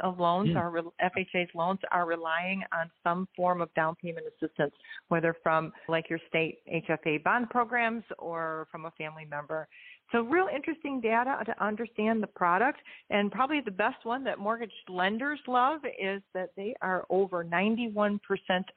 of 0.00 0.20
loans 0.20 0.50
mm. 0.50 0.56
are 0.56 0.70
FHA's 1.02 1.48
loans 1.54 1.80
are 1.90 2.06
relying 2.06 2.62
on 2.72 2.90
some 3.02 3.28
form 3.34 3.60
of 3.60 3.72
down 3.74 3.94
payment 3.96 4.26
assistance, 4.26 4.74
whether 5.08 5.34
from 5.42 5.72
like 5.88 6.10
your 6.10 6.18
state 6.28 6.58
HFA 6.72 7.22
bond 7.22 7.50
programs 7.50 8.04
or 8.18 8.68
from 8.70 8.84
a 8.84 8.90
family 8.92 9.24
member. 9.24 9.68
So 10.14 10.20
real 10.20 10.46
interesting 10.54 11.00
data 11.00 11.40
to 11.44 11.64
understand 11.64 12.22
the 12.22 12.28
product 12.28 12.78
and 13.10 13.32
probably 13.32 13.60
the 13.60 13.72
best 13.72 14.04
one 14.04 14.22
that 14.22 14.38
mortgage 14.38 14.70
lenders 14.88 15.40
love 15.48 15.80
is 16.00 16.22
that 16.34 16.50
they 16.56 16.76
are 16.82 17.04
over 17.10 17.44
91% 17.44 18.20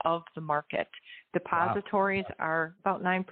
of 0.03 0.23
the 0.33 0.41
market. 0.41 0.87
Depositories 1.33 2.25
wow. 2.39 2.45
are 2.45 2.75
about 2.83 3.03
9% 3.03 3.23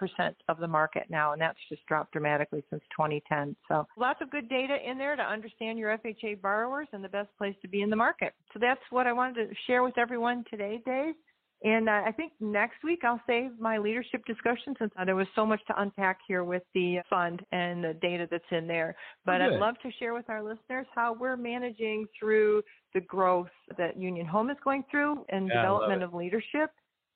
of 0.49 0.59
the 0.59 0.67
market 0.67 1.07
now 1.09 1.33
and 1.33 1.41
that's 1.41 1.57
just 1.67 1.83
dropped 1.87 2.11
dramatically 2.11 2.63
since 2.69 2.83
2010. 2.91 3.55
So 3.67 3.87
lots 3.97 4.21
of 4.21 4.29
good 4.29 4.47
data 4.49 4.77
in 4.87 4.99
there 4.99 5.15
to 5.15 5.23
understand 5.23 5.79
your 5.79 5.97
FHA 5.97 6.43
borrowers 6.43 6.87
and 6.93 7.03
the 7.03 7.09
best 7.09 7.29
place 7.39 7.55
to 7.63 7.67
be 7.67 7.81
in 7.81 7.89
the 7.89 7.95
market. 7.95 8.33
So 8.53 8.59
that's 8.59 8.81
what 8.91 9.07
I 9.07 9.13
wanted 9.13 9.49
to 9.49 9.55
share 9.65 9.81
with 9.81 9.97
everyone 9.97 10.45
today, 10.51 10.79
Dave. 10.85 11.15
And 11.63 11.89
uh, 11.89 12.03
I 12.05 12.11
think 12.11 12.33
next 12.39 12.83
week 12.83 12.99
I'll 13.03 13.21
save 13.25 13.59
my 13.59 13.77
leadership 13.77 14.23
discussion 14.25 14.75
since 14.77 14.91
there 15.05 15.15
was 15.15 15.27
so 15.35 15.45
much 15.45 15.61
to 15.67 15.81
unpack 15.81 16.19
here 16.27 16.43
with 16.43 16.63
the 16.73 16.97
fund 17.09 17.41
and 17.51 17.83
the 17.83 17.93
data 18.01 18.27
that's 18.29 18.43
in 18.51 18.67
there. 18.67 18.95
But 19.25 19.41
I'd 19.41 19.59
love 19.59 19.75
to 19.83 19.91
share 19.99 20.13
with 20.13 20.29
our 20.29 20.43
listeners 20.43 20.85
how 20.93 21.15
we're 21.17 21.37
managing 21.37 22.05
through 22.19 22.61
the 22.93 23.01
growth 23.01 23.47
that 23.77 23.97
Union 23.97 24.25
Home 24.25 24.49
is 24.49 24.57
going 24.63 24.83
through 24.91 25.25
and 25.29 25.47
yeah, 25.47 25.61
development 25.61 26.03
of 26.03 26.13
leadership. 26.13 26.69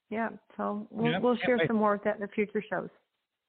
Yeah, 0.10 0.30
so 0.58 0.88
we'll, 0.89 1.12
yep. 1.12 1.21
we'll 1.21 1.38
share 1.45 1.60
some 1.67 1.75
more 1.75 1.93
of 1.93 2.04
that 2.04 2.15
in 2.15 2.21
the 2.21 2.28
future 2.30 2.63
shows. 2.67 2.89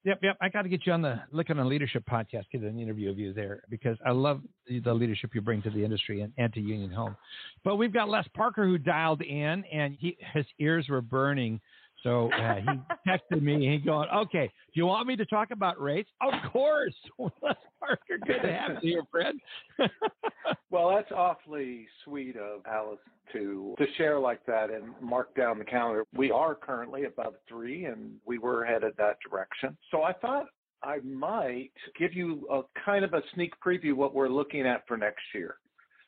Yep, 0.04 0.20
yep. 0.22 0.38
I 0.40 0.48
got 0.48 0.62
to 0.62 0.70
get 0.70 0.86
you 0.86 0.92
on 0.94 1.02
the 1.02 1.20
Lykken 1.32 1.60
on 1.60 1.68
Leadership 1.68 2.04
podcast, 2.10 2.44
get 2.50 2.62
an 2.62 2.78
interview 2.78 3.10
of 3.10 3.18
you 3.18 3.34
there 3.34 3.62
because 3.68 3.98
I 4.06 4.12
love 4.12 4.40
the 4.66 4.94
leadership 4.94 5.34
you 5.34 5.42
bring 5.42 5.60
to 5.62 5.70
the 5.70 5.84
industry 5.84 6.22
and, 6.22 6.32
and 6.38 6.52
to 6.54 6.60
Union 6.60 6.90
Home. 6.90 7.16
But 7.64 7.76
we've 7.76 7.92
got 7.92 8.08
Les 8.08 8.26
Parker 8.34 8.64
who 8.64 8.78
dialed 8.78 9.20
in, 9.20 9.62
and 9.70 9.94
he, 9.98 10.16
his 10.32 10.46
ears 10.58 10.88
were 10.88 11.02
burning 11.02 11.60
so 12.02 12.30
uh, 12.32 12.56
he 12.56 13.10
texted 13.10 13.42
me. 13.42 13.54
And 13.54 13.62
he 13.62 13.78
going, 13.78 14.08
"Okay, 14.14 14.46
do 14.46 14.80
you 14.80 14.86
want 14.86 15.06
me 15.06 15.16
to 15.16 15.26
talk 15.26 15.50
about 15.50 15.80
race? 15.80 16.06
Of 16.20 16.52
course. 16.52 16.94
Les 17.18 17.30
Parker, 17.78 18.18
good 18.26 18.42
to 18.42 18.52
have 18.52 18.82
you 18.82 18.92
here, 18.92 19.02
friend. 19.10 19.40
well, 20.70 20.90
that's 20.90 21.12
awfully 21.12 21.86
sweet 22.04 22.36
of 22.36 22.60
Alice 22.66 22.98
to 23.32 23.74
to 23.78 23.86
share 23.96 24.18
like 24.18 24.44
that 24.46 24.70
and 24.70 24.92
mark 25.00 25.34
down 25.34 25.58
the 25.58 25.64
calendar. 25.64 26.04
We 26.14 26.30
are 26.30 26.54
currently 26.54 27.04
above 27.04 27.34
three, 27.48 27.86
and 27.86 28.12
we 28.24 28.38
were 28.38 28.64
headed 28.64 28.94
that 28.98 29.16
direction. 29.28 29.76
So 29.90 30.02
I 30.02 30.12
thought 30.12 30.46
I 30.82 30.98
might 31.00 31.72
give 31.98 32.14
you 32.14 32.46
a 32.50 32.62
kind 32.84 33.04
of 33.04 33.12
a 33.12 33.22
sneak 33.34 33.52
preview 33.64 33.94
what 33.94 34.14
we're 34.14 34.28
looking 34.28 34.66
at 34.66 34.86
for 34.86 34.96
next 34.96 35.22
year. 35.34 35.56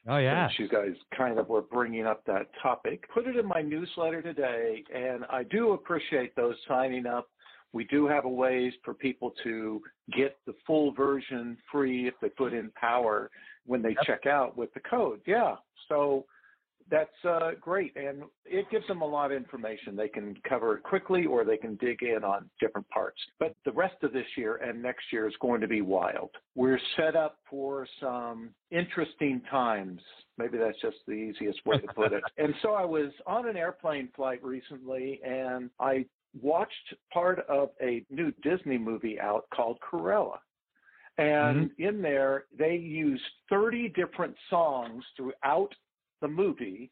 Oh 0.09 0.19
yeah. 0.19 0.49
You 0.59 0.69
guys 0.69 0.95
kind 1.17 1.39
of 1.39 1.49
were 1.49 1.63
bringing 1.63 2.07
up 2.07 2.25
that 2.27 2.49
topic. 2.61 3.05
Put 3.13 3.27
it 3.27 3.37
in 3.37 3.47
my 3.47 3.63
newsletter 3.63 4.21
today, 4.21 4.83
and 4.95 5.25
I 5.31 5.45
do 5.45 5.73
appreciate 5.73 6.35
those 6.35 6.57
signing 6.67 7.07
up. 7.07 7.29
We 7.73 7.85
do 7.85 8.07
have 8.07 8.25
a 8.25 8.29
ways 8.29 8.73
for 8.85 8.95
people 8.95 9.33
to 9.45 9.81
get 10.15 10.37
the 10.47 10.55
full 10.67 10.93
version 10.93 11.57
free 11.71 12.09
if 12.09 12.15
they 12.21 12.29
put 12.29 12.53
in 12.53 12.71
power 12.79 13.31
when 13.65 13.81
they 13.81 13.91
yep. 13.91 14.05
check 14.05 14.27
out 14.27 14.57
with 14.57 14.75
the 14.75 14.81
code. 14.81 15.21
Yeah. 15.27 15.57
So 15.89 16.27
that's 16.93 17.25
uh, 17.25 17.53
great. 17.59 17.97
And 17.97 18.23
it 18.45 18.67
gives 18.71 18.87
them 18.87 19.01
a 19.01 19.07
lot 19.07 19.33
of 19.33 19.37
information. 19.37 19.97
They 19.97 20.09
can 20.09 20.37
cover 20.47 20.77
it 20.77 20.83
quickly 20.83 21.25
or 21.25 21.43
they 21.43 21.57
can 21.57 21.77
dig 21.77 22.03
in 22.03 22.23
on 22.23 22.51
different 22.61 22.87
parts. 22.91 23.19
But 23.41 23.57
the 23.65 23.73
rest 23.73 23.97
of 24.03 24.13
this 24.13 24.27
year 24.37 24.57
and 24.57 24.83
next 24.83 25.07
year 25.11 25.27
is 25.27 25.35
going 25.41 25.63
to 25.63 25.67
be 25.67 25.81
wild. 25.81 26.31
We're 26.55 26.79
set 26.97 27.17
up 27.17 27.39
for 27.49 27.89
some 27.99 28.51
interesting 28.71 29.41
times. 29.51 30.03
Maybe 30.37 30.59
that's 30.59 30.81
just 30.83 30.99
the 31.07 31.15
easiest 31.15 31.65
way 31.65 31.79
to 31.79 31.89
put 31.95 32.13
it. 32.13 32.23
and 32.37 32.55
so 32.61 32.75
I 32.75 32.85
was 32.85 33.11
on 33.27 33.49
an 33.49 33.57
airplane 33.57 34.11
flight 34.15 34.45
recently 34.45 35.19
and 35.25 35.71
I 35.81 36.05
watched 36.43 36.95
part 37.11 37.39
of 37.49 37.71
a 37.81 38.05
new 38.11 38.33
Disney 38.43 38.77
movie 38.77 39.19
out 39.19 39.47
called 39.55 39.79
Cruella. 39.81 40.37
And 41.17 41.71
mm-hmm. 41.71 41.83
in 41.83 42.03
there, 42.03 42.45
they 42.57 42.77
used 42.77 43.23
30 43.49 43.89
different 43.91 44.35
songs 44.51 45.05
throughout 45.17 45.73
the 46.23 46.29
movie 46.29 46.91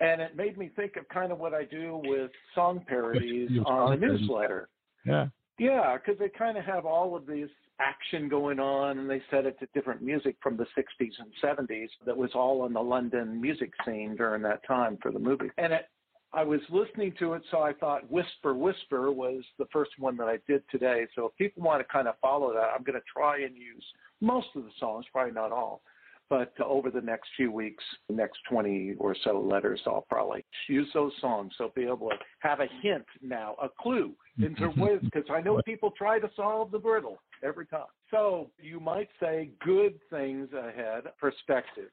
And 0.00 0.20
it 0.20 0.36
made 0.36 0.56
me 0.56 0.70
think 0.76 0.96
of 0.96 1.08
kind 1.08 1.32
of 1.32 1.38
what 1.38 1.54
I 1.54 1.64
do 1.64 2.00
with 2.04 2.30
song 2.54 2.84
parodies 2.86 3.50
on 3.66 3.98
the 3.98 4.06
newsletter. 4.06 4.68
Yeah. 5.04 5.26
Yeah, 5.58 5.96
because 5.96 6.20
they 6.20 6.28
kind 6.28 6.56
of 6.56 6.64
have 6.64 6.86
all 6.86 7.16
of 7.16 7.26
this 7.26 7.50
action 7.80 8.28
going 8.28 8.60
on, 8.60 8.98
and 8.98 9.10
they 9.10 9.20
set 9.30 9.44
it 9.44 9.58
to 9.58 9.66
different 9.74 10.02
music 10.02 10.36
from 10.40 10.56
the 10.56 10.66
60s 10.76 11.12
and 11.18 11.32
70s 11.42 11.88
that 12.06 12.16
was 12.16 12.30
all 12.34 12.62
on 12.62 12.72
the 12.72 12.80
London 12.80 13.40
music 13.40 13.72
scene 13.84 14.14
during 14.16 14.42
that 14.42 14.64
time 14.66 14.98
for 15.02 15.10
the 15.10 15.18
movie. 15.18 15.50
And 15.58 15.72
it, 15.72 15.88
I 16.32 16.44
was 16.44 16.60
listening 16.70 17.14
to 17.18 17.32
it, 17.34 17.42
so 17.50 17.62
I 17.62 17.72
thought 17.72 18.08
Whisper 18.10 18.54
Whisper 18.54 19.10
was 19.10 19.42
the 19.58 19.66
first 19.72 19.92
one 19.98 20.16
that 20.18 20.28
I 20.28 20.38
did 20.46 20.62
today. 20.70 21.06
So 21.16 21.26
if 21.26 21.36
people 21.36 21.62
want 21.62 21.80
to 21.80 21.92
kind 21.92 22.06
of 22.06 22.14
follow 22.20 22.52
that, 22.52 22.70
I'm 22.76 22.84
going 22.84 22.98
to 22.98 23.06
try 23.12 23.42
and 23.42 23.56
use 23.56 23.84
most 24.20 24.48
of 24.54 24.62
the 24.64 24.70
songs, 24.78 25.06
probably 25.12 25.32
not 25.32 25.52
all. 25.52 25.82
But 26.30 26.52
over 26.60 26.90
the 26.90 27.00
next 27.00 27.28
few 27.36 27.50
weeks, 27.50 27.82
the 28.08 28.14
next 28.14 28.38
20 28.50 28.96
or 28.98 29.16
so 29.24 29.40
letters, 29.40 29.80
I'll 29.86 30.04
probably 30.10 30.44
use 30.68 30.88
those 30.92 31.12
songs. 31.20 31.52
So 31.56 31.72
be 31.74 31.84
able 31.84 32.10
to 32.10 32.16
have 32.40 32.60
a 32.60 32.66
hint 32.82 33.06
now, 33.22 33.56
a 33.62 33.68
clue 33.80 34.12
into 34.38 34.68
whiz, 34.76 35.00
because 35.02 35.24
I 35.30 35.40
know 35.40 35.60
people 35.64 35.90
try 35.96 36.18
to 36.18 36.28
solve 36.36 36.70
the 36.70 36.80
riddle 36.80 37.18
every 37.42 37.66
time. 37.66 37.86
So 38.10 38.50
you 38.60 38.78
might 38.78 39.08
say 39.20 39.50
good 39.64 39.98
things 40.10 40.48
ahead, 40.52 41.04
perspective. 41.18 41.88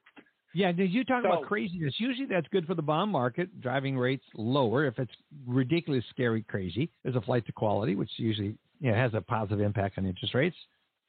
Yeah, 0.52 0.72
did 0.72 0.90
you 0.90 1.04
talk 1.04 1.22
So- 1.22 1.28
about 1.32 1.44
craziness? 1.44 1.94
Usually 1.98 2.26
that's 2.26 2.48
good 2.48 2.66
for 2.66 2.74
the 2.74 2.82
bond 2.82 3.10
market, 3.10 3.60
driving 3.60 3.96
rates 3.98 4.24
lower. 4.34 4.84
If 4.84 4.98
it's 4.98 5.12
ridiculous, 5.46 6.04
scary, 6.10 6.42
crazy, 6.42 6.90
there's 7.02 7.16
a 7.16 7.20
flight 7.22 7.46
to 7.46 7.52
quality, 7.52 7.94
which 7.94 8.10
usually 8.16 8.54
you 8.80 8.90
know, 8.90 8.94
has 8.96 9.12
a 9.14 9.20
positive 9.22 9.60
impact 9.60 9.96
on 9.98 10.04
interest 10.06 10.34
rates. 10.34 10.56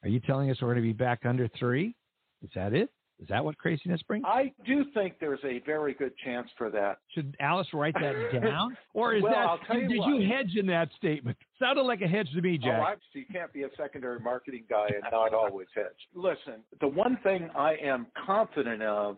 Are 0.02 0.08
you 0.08 0.20
telling 0.20 0.50
us 0.50 0.56
we're 0.62 0.68
going 0.68 0.76
to 0.84 0.88
be 0.88 0.92
back 0.92 1.26
under 1.26 1.48
three? 1.58 1.94
Is 2.42 2.50
that 2.54 2.72
it? 2.72 2.90
Is 3.20 3.26
that 3.28 3.44
what 3.44 3.58
craziness 3.58 4.00
brings? 4.02 4.24
I 4.26 4.52
do 4.64 4.84
think 4.94 5.14
there's 5.20 5.40
a 5.44 5.60
very 5.66 5.92
good 5.94 6.12
chance 6.24 6.48
for 6.56 6.70
that. 6.70 6.98
Should 7.14 7.36
Alice 7.40 7.66
write 7.72 7.94
that 7.94 8.14
down, 8.42 8.76
or 8.94 9.14
is 9.14 9.22
Well, 9.24 9.58
that 9.68 9.74
you 9.74 9.88
did 9.88 9.98
what. 9.98 10.08
you 10.08 10.28
hedge 10.28 10.54
in 10.56 10.66
that 10.68 10.88
statement? 10.96 11.36
Sounded 11.58 11.82
like 11.82 12.00
a 12.00 12.06
hedge 12.06 12.28
to 12.34 12.40
me, 12.40 12.58
Oh, 12.62 12.66
Jack. 12.66 12.80
I, 12.80 12.94
so 12.94 13.18
you 13.18 13.24
can't 13.32 13.52
be 13.52 13.64
a 13.64 13.68
secondary 13.76 14.20
marketing 14.20 14.64
guy 14.70 14.86
and 14.94 15.02
not 15.10 15.34
always 15.34 15.66
hedge. 15.74 15.86
Listen, 16.14 16.62
the 16.80 16.86
one 16.86 17.18
thing 17.24 17.50
I 17.56 17.74
am 17.82 18.06
confident 18.24 18.82
of 18.82 19.16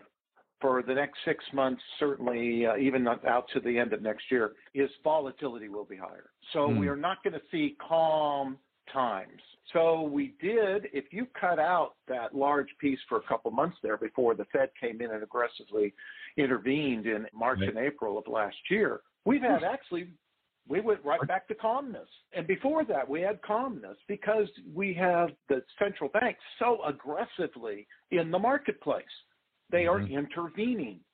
for 0.62 0.82
the 0.82 0.94
next 0.94 1.18
six 1.24 1.42
months, 1.52 1.82
certainly 1.98 2.66
uh, 2.66 2.76
even 2.76 3.06
out 3.08 3.46
to 3.52 3.60
the 3.60 3.78
end 3.78 3.92
of 3.92 4.02
next 4.02 4.24
year, 4.30 4.52
is 4.74 4.90
volatility 5.04 5.68
will 5.68 5.84
be 5.86 5.96
higher. 5.96 6.30
So 6.52 6.68
Hmm. 6.70 6.78
we 6.78 6.88
are 6.88 6.96
not 6.96 7.22
going 7.22 7.34
to 7.34 7.42
see 7.50 7.76
calm 7.86 8.56
times. 8.92 9.40
So 9.72 10.02
we 10.02 10.34
did, 10.40 10.88
if 10.92 11.12
you 11.12 11.26
cut 11.40 11.58
out 11.58 11.94
that 12.08 12.34
large 12.34 12.68
piece 12.80 12.98
for 13.08 13.18
a 13.18 13.22
couple 13.22 13.50
months 13.50 13.76
there 13.82 13.96
before 13.96 14.34
the 14.34 14.46
Fed 14.46 14.70
came 14.80 15.00
in 15.00 15.10
and 15.12 15.22
aggressively 15.22 15.94
intervened 16.36 17.06
in 17.06 17.26
March 17.32 17.60
Right. 17.60 17.68
and 17.68 17.78
April 17.78 18.18
of 18.18 18.26
last 18.26 18.56
year, 18.70 19.02
we've 19.24 19.42
had 19.42 19.62
actually 19.62 20.12
we 20.68 20.80
went 20.80 21.04
right 21.04 21.26
back 21.26 21.48
to 21.48 21.54
calmness. 21.54 22.08
And 22.32 22.46
before 22.46 22.84
that, 22.84 23.08
we 23.08 23.20
had 23.20 23.42
calmness 23.42 23.96
because 24.06 24.48
we 24.72 24.94
have 24.94 25.30
the 25.48 25.64
central 25.78 26.10
bank 26.10 26.36
so 26.58 26.78
aggressively 26.84 27.88
in 28.12 28.30
the 28.30 28.38
marketplace. 28.38 29.04
They 29.70 29.86
are 29.86 29.98
Mhm. 30.00 30.10
intervening. 30.10 31.04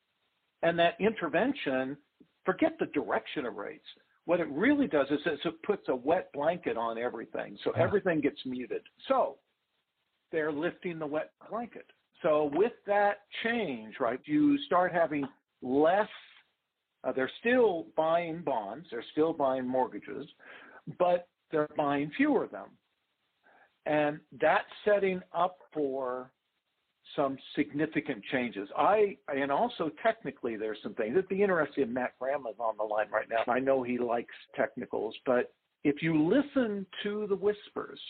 And 0.62 0.78
that 0.78 1.00
intervention, 1.00 1.96
forget 2.44 2.78
the 2.78 2.86
direction 2.86 3.46
of 3.46 3.56
rates. 3.56 3.86
What 4.26 4.40
it 4.40 4.48
really 4.50 4.86
does 4.86 5.06
is 5.10 5.20
it 5.24 5.62
puts 5.62 5.88
a 5.88 5.96
wet 5.96 6.30
blanket 6.32 6.76
on 6.76 6.98
everything. 6.98 7.56
So 7.64 7.70
everything 7.72 8.20
gets 8.20 8.38
muted. 8.44 8.82
So 9.08 9.36
they're 10.32 10.52
lifting 10.52 10.98
the 10.98 11.06
wet 11.06 11.30
blanket. 11.48 11.86
So 12.22 12.50
with 12.52 12.72
that 12.86 13.20
change, 13.44 13.94
right, 14.00 14.20
you 14.24 14.58
start 14.66 14.92
having 14.92 15.26
less 15.62 16.08
uh, 17.06 17.12
they're 17.12 17.30
still 17.40 17.86
buying 17.96 18.42
bonds, 18.42 18.86
they're 18.90 19.04
still 19.12 19.32
buying 19.32 19.66
mortgages, 19.66 20.26
but 20.98 21.28
they're 21.52 21.68
buying 21.76 22.10
fewer 22.16 22.44
of 22.44 22.50
them. 22.50 22.68
And 23.86 24.18
that's 24.40 24.66
setting 24.84 25.20
up 25.32 25.58
for 25.72 26.32
some 27.14 27.38
significant 27.54 28.22
changes. 28.32 28.68
I 28.76 29.16
and 29.28 29.52
also 29.52 29.90
technically 30.02 30.56
there's 30.56 30.78
some 30.82 30.94
things. 30.94 31.12
It'd 31.12 31.28
be 31.28 31.42
interesting 31.42 31.84
if 31.84 31.90
Matt 31.90 32.14
Graham 32.18 32.44
is 32.50 32.56
on 32.58 32.76
the 32.76 32.84
line 32.84 33.08
right 33.12 33.26
now. 33.28 33.50
I 33.52 33.60
know 33.60 33.82
he 33.82 33.98
likes 33.98 34.34
technicals, 34.54 35.14
but 35.24 35.52
if 35.84 36.02
you 36.02 36.20
listen 36.20 36.84
to 37.04 37.26
the 37.28 37.36
whispers, 37.36 38.00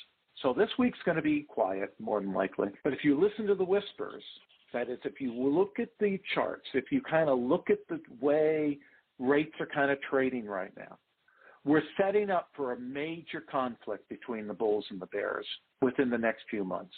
so 0.43 0.53
this 0.53 0.71
week's 0.79 0.99
going 1.05 1.17
to 1.17 1.23
be 1.23 1.43
quiet 1.43 1.95
more 1.99 2.21
than 2.21 2.33
likely, 2.33 2.69
but 2.85 2.93
if 2.93 3.05
you 3.05 3.21
listen 3.21 3.47
to 3.47 3.55
the 3.55 3.65
whispers, 3.65 4.23
that 4.73 4.89
is, 4.89 4.99
if 5.05 5.21
you 5.21 5.33
look 5.33 5.79
at 5.79 5.89
the 6.01 6.21
charts, 6.35 6.67
if 6.75 6.91
you 6.91 7.01
kind 7.01 7.29
of 7.29 7.39
look 7.39 7.71
at 7.71 7.79
the 7.89 8.01
way 8.21 8.79
rates 9.19 9.55
are 9.61 9.67
kind 9.67 9.91
of 9.91 9.99
trading 10.03 10.47
right 10.47 10.73
now, 10.77 10.99
we're 11.65 11.83
setting 12.01 12.31
up 12.31 12.49
for 12.55 12.73
a 12.73 12.79
major 12.79 13.41
conflict 13.41 14.09
between 14.09 14.47
the 14.47 14.55
bulls 14.55 14.85
and 14.91 15.01
the 15.01 15.07
bears 15.07 15.47
within 15.83 16.11
the 16.11 16.19
next 16.19 16.43
few 16.49 16.65
months. 16.65 16.95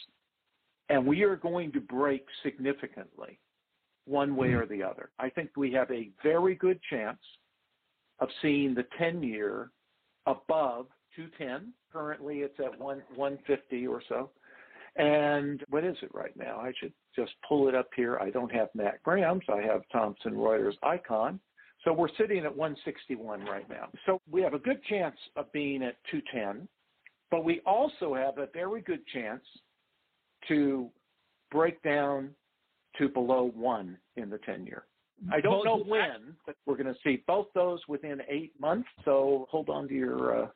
And 0.89 1.07
we 1.07 1.23
are 1.23 1.37
going 1.37 1.73
to 1.73 1.81
break 1.81 2.25
significantly 2.43 3.39
one 4.07 4.37
way 4.37 4.55
or 4.55 4.67
the 4.67 4.83
other. 4.83 5.11
I 5.19 5.29
think 5.29 5.51
we 5.57 5.73
have 5.73 5.91
a 5.91 6.11
very 6.23 6.55
good 6.55 6.81
chance 6.89 7.19
of 8.21 8.29
seeing 8.41 8.75
the 8.75 8.87
10 8.99 9.23
year 9.23 9.71
above 10.27 10.87
210. 11.15 11.73
Currently 11.93 12.39
it's 12.39 12.59
at 12.59 12.79
1, 12.79 13.03
150 13.15 13.87
or 13.87 14.03
so. 14.09 14.31
And 14.97 15.63
what 15.69 15.85
is 15.85 15.97
it 16.03 16.11
right 16.13 16.37
now? 16.37 16.59
I 16.59 16.73
should 16.81 16.93
just 17.15 17.33
pull 17.47 17.69
it 17.69 17.75
up 17.75 17.89
here. 17.95 18.19
I 18.19 18.31
don't 18.31 18.53
have 18.53 18.69
Matt 18.75 19.03
Graham's. 19.03 19.45
I 19.49 19.61
have 19.63 19.83
Thomson 19.93 20.33
Reuters 20.33 20.75
Eikon. 20.83 21.39
So 21.85 21.93
we're 21.93 22.09
sitting 22.19 22.39
at 22.39 22.57
161 22.57 23.45
right 23.45 23.69
now. 23.69 23.89
So 24.07 24.21
we 24.29 24.43
have 24.43 24.55
a 24.55 24.59
good 24.59 24.83
chance 24.85 25.17
of 25.37 25.51
being 25.53 25.83
at 25.83 25.97
210, 26.11 26.67
but 27.31 27.45
we 27.45 27.61
also 27.65 28.15
have 28.15 28.39
a 28.39 28.49
very 28.53 28.81
good 28.81 29.07
chance 29.07 29.45
to 30.49 30.89
break 31.51 31.83
down 31.83 32.31
to 32.99 33.09
below 33.09 33.53
one 33.55 33.97
in 34.17 34.31
the 34.31 34.39
10 34.39 34.67
year. 34.67 34.85
I 35.33 35.41
don't 35.41 35.65
know 35.65 35.79
when, 35.79 36.37
but 36.47 36.55
we're 36.65 36.77
going 36.77 36.93
to 36.93 37.01
see 37.03 37.25
both 37.27 37.49
those 37.55 37.81
within 37.89 38.21
eight 38.29 38.53
months. 38.61 38.89
So 39.05 39.47
hold 39.51 39.69
on 39.69 39.89
to 39.89 39.95
your 39.95 40.45
uh, 40.45 40.47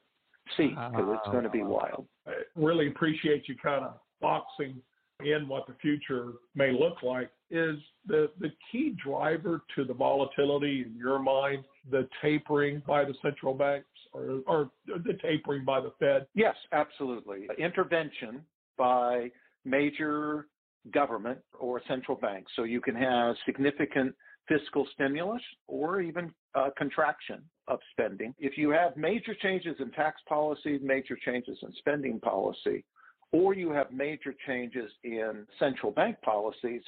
seat 0.56 0.70
because 0.70 1.18
it's 1.18 1.32
going 1.32 1.44
to 1.44 1.50
be 1.50 1.62
wild. 1.62 2.06
I 2.26 2.32
really 2.54 2.88
appreciate 2.88 3.48
you 3.48 3.56
kind 3.62 3.84
of 3.84 3.94
boxing 4.20 4.80
in 5.24 5.48
what 5.48 5.66
the 5.66 5.74
future 5.80 6.32
may 6.54 6.72
look 6.72 7.02
like. 7.02 7.30
Is 7.50 7.76
the, 8.06 8.30
the 8.40 8.50
key 8.70 8.96
driver 9.04 9.62
to 9.76 9.84
the 9.84 9.94
volatility 9.94 10.84
in 10.86 10.96
your 10.96 11.18
mind 11.18 11.64
the 11.90 12.08
tapering 12.20 12.82
by 12.86 13.04
the 13.04 13.14
central 13.20 13.54
banks 13.54 13.86
or, 14.12 14.40
or 14.46 14.70
the 14.86 15.18
tapering 15.20 15.64
by 15.64 15.80
the 15.80 15.92
Fed? 15.98 16.26
Yes, 16.34 16.54
absolutely. 16.72 17.48
Intervention 17.58 18.42
by 18.78 19.30
major 19.64 20.46
government 20.92 21.38
or 21.58 21.80
central 21.88 22.16
banks. 22.16 22.50
So 22.56 22.64
you 22.64 22.80
can 22.80 22.94
have 22.96 23.36
significant 23.46 24.14
fiscal 24.48 24.86
stimulus 24.94 25.42
or 25.68 26.00
even 26.00 26.32
uh, 26.54 26.70
contraction 26.76 27.42
of 27.68 27.78
spending. 27.92 28.34
If 28.38 28.58
you 28.58 28.70
have 28.70 28.96
major 28.96 29.34
changes 29.40 29.76
in 29.78 29.90
tax 29.92 30.20
policy, 30.28 30.78
major 30.82 31.16
changes 31.24 31.58
in 31.62 31.72
spending 31.78 32.18
policy, 32.20 32.84
or 33.30 33.54
you 33.54 33.70
have 33.70 33.92
major 33.92 34.34
changes 34.46 34.90
in 35.04 35.46
central 35.58 35.92
bank 35.92 36.16
policies, 36.22 36.82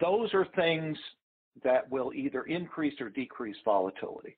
those 0.00 0.34
are 0.34 0.46
things 0.56 0.98
that 1.64 1.90
will 1.90 2.12
either 2.12 2.42
increase 2.42 3.00
or 3.00 3.08
decrease 3.08 3.56
volatility. 3.64 4.36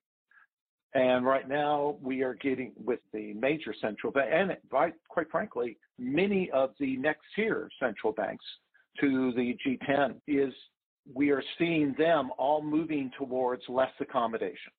And 0.95 1.27
right 1.27 1.49
now, 1.49 1.97
we 2.01 2.23
are 2.23 2.35
getting 2.35 2.73
with 2.83 3.01
the 3.13 3.35
major 3.35 3.75
central 3.81 4.11
bank, 4.11 4.31
and 4.33 4.57
quite 4.71 5.31
frankly, 5.31 5.77
many 5.99 6.51
of 6.53 6.71
the 6.81 6.97
next 6.97 7.23
tier 7.37 7.69
central 7.79 8.13
banks 8.13 8.45
to 9.01 9.33
the 9.33 9.57
G10 9.67 10.15
is 10.27 10.53
we 11.15 11.31
are 11.31 11.43
seeing 11.59 11.95
them 11.99 12.31
all 12.39 12.63
moving 12.63 13.11
towards 13.19 13.63
less 13.69 13.93
accommodation. 14.01 14.73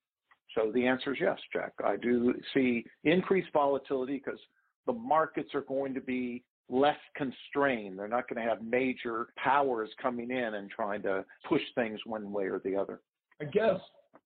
So 0.55 0.71
the 0.73 0.85
answer 0.87 1.13
is 1.13 1.19
yes, 1.21 1.37
Jack. 1.53 1.73
I 1.85 1.95
do 1.95 2.33
see 2.53 2.85
increased 3.03 3.49
volatility 3.53 4.21
because 4.23 4.39
the 4.87 4.93
markets 4.93 5.53
are 5.53 5.61
going 5.61 5.93
to 5.93 6.01
be 6.01 6.43
less 6.69 6.97
constrained. 7.15 7.99
They're 7.99 8.07
not 8.07 8.27
going 8.27 8.43
to 8.43 8.49
have 8.49 8.63
major 8.63 9.27
powers 9.37 9.89
coming 10.01 10.31
in 10.31 10.55
and 10.55 10.69
trying 10.69 11.03
to 11.03 11.23
push 11.47 11.61
things 11.75 11.99
one 12.05 12.31
way 12.31 12.45
or 12.45 12.61
the 12.65 12.75
other. 12.75 12.99
I 13.41 13.45
guess 13.45 13.79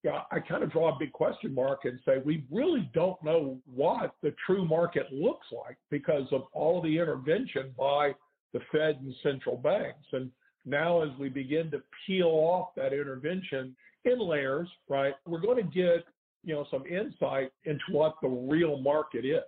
yeah, 0.04 0.22
I 0.32 0.40
kind 0.40 0.64
of 0.64 0.72
draw 0.72 0.94
a 0.94 1.00
big 1.00 1.14
question 1.14 1.54
mark 1.54 1.86
and 1.86 1.98
say 2.06 2.18
we 2.24 2.44
really 2.52 2.90
don't 2.94 3.22
know 3.24 3.58
what 3.74 4.16
the 4.22 4.36
true 4.46 4.66
market 4.66 5.12
looks 5.12 5.48
like 5.66 5.78
because 5.90 6.28
of 6.34 6.44
all 6.52 6.82
the 6.82 7.00
intervention 7.00 7.74
by 7.78 8.14
the 8.52 8.60
Fed 8.72 9.00
and 9.02 9.14
central 9.24 9.56
banks. 9.56 10.06
And 10.12 10.30
now, 10.66 11.02
as 11.02 11.10
we 11.18 11.30
begin 11.30 11.72
to 11.72 11.82
peel 12.06 12.28
off 12.28 12.70
that 12.76 12.92
intervention 12.94 13.76
in 14.04 14.20
layers, 14.20 14.68
right, 14.90 15.14
we're 15.26 15.40
going 15.40 15.58
to 15.58 15.72
get 15.72 16.06
you 16.44 16.54
know 16.54 16.66
some 16.70 16.86
insight 16.86 17.52
into 17.64 17.84
what 17.92 18.16
the 18.22 18.28
real 18.28 18.78
market 18.80 19.26
is. 19.26 19.42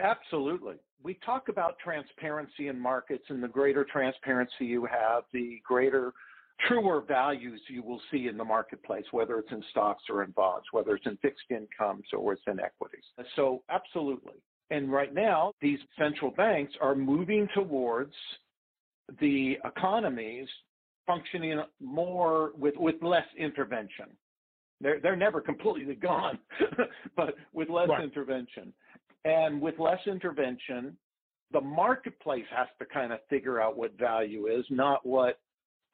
Absolutely. 0.00 0.74
We 1.02 1.14
talk 1.24 1.48
about 1.48 1.78
transparency 1.78 2.66
in 2.66 2.78
markets, 2.78 3.24
and 3.28 3.40
the 3.42 3.48
greater 3.48 3.84
transparency 3.84 4.64
you 4.64 4.86
have, 4.86 5.22
the 5.32 5.60
greater 5.64 6.12
truer 6.66 7.02
values 7.06 7.60
you 7.68 7.82
will 7.82 8.00
see 8.10 8.26
in 8.26 8.36
the 8.36 8.44
marketplace, 8.44 9.04
whether 9.12 9.38
it's 9.38 9.50
in 9.52 9.62
stocks 9.70 10.04
or 10.10 10.22
in 10.22 10.30
bonds, 10.32 10.66
whether 10.72 10.96
it's 10.96 11.06
in 11.06 11.16
fixed 11.18 11.50
incomes 11.50 12.04
or 12.16 12.32
it's 12.32 12.42
in 12.46 12.58
equities. 12.60 13.04
So, 13.36 13.62
absolutely. 13.70 14.34
And 14.70 14.90
right 14.90 15.14
now, 15.14 15.52
these 15.62 15.78
central 15.98 16.30
banks 16.30 16.74
are 16.80 16.94
moving 16.94 17.48
towards 17.54 18.14
the 19.20 19.56
economies 19.64 20.48
functioning 21.06 21.60
more 21.80 22.52
with, 22.58 22.74
with 22.76 22.96
less 23.02 23.24
intervention. 23.38 24.06
They're, 24.80 25.00
they're 25.00 25.16
never 25.16 25.40
completely 25.40 25.94
gone, 26.02 26.38
but 27.16 27.34
with 27.52 27.70
less 27.70 27.88
right. 27.88 28.04
intervention. 28.04 28.72
And 29.24 29.60
with 29.60 29.78
less 29.78 30.00
intervention, 30.06 30.96
the 31.52 31.60
marketplace 31.60 32.44
has 32.54 32.68
to 32.78 32.84
kind 32.84 33.12
of 33.12 33.20
figure 33.30 33.60
out 33.60 33.76
what 33.76 33.98
value 33.98 34.46
is, 34.46 34.64
not 34.70 35.04
what 35.04 35.40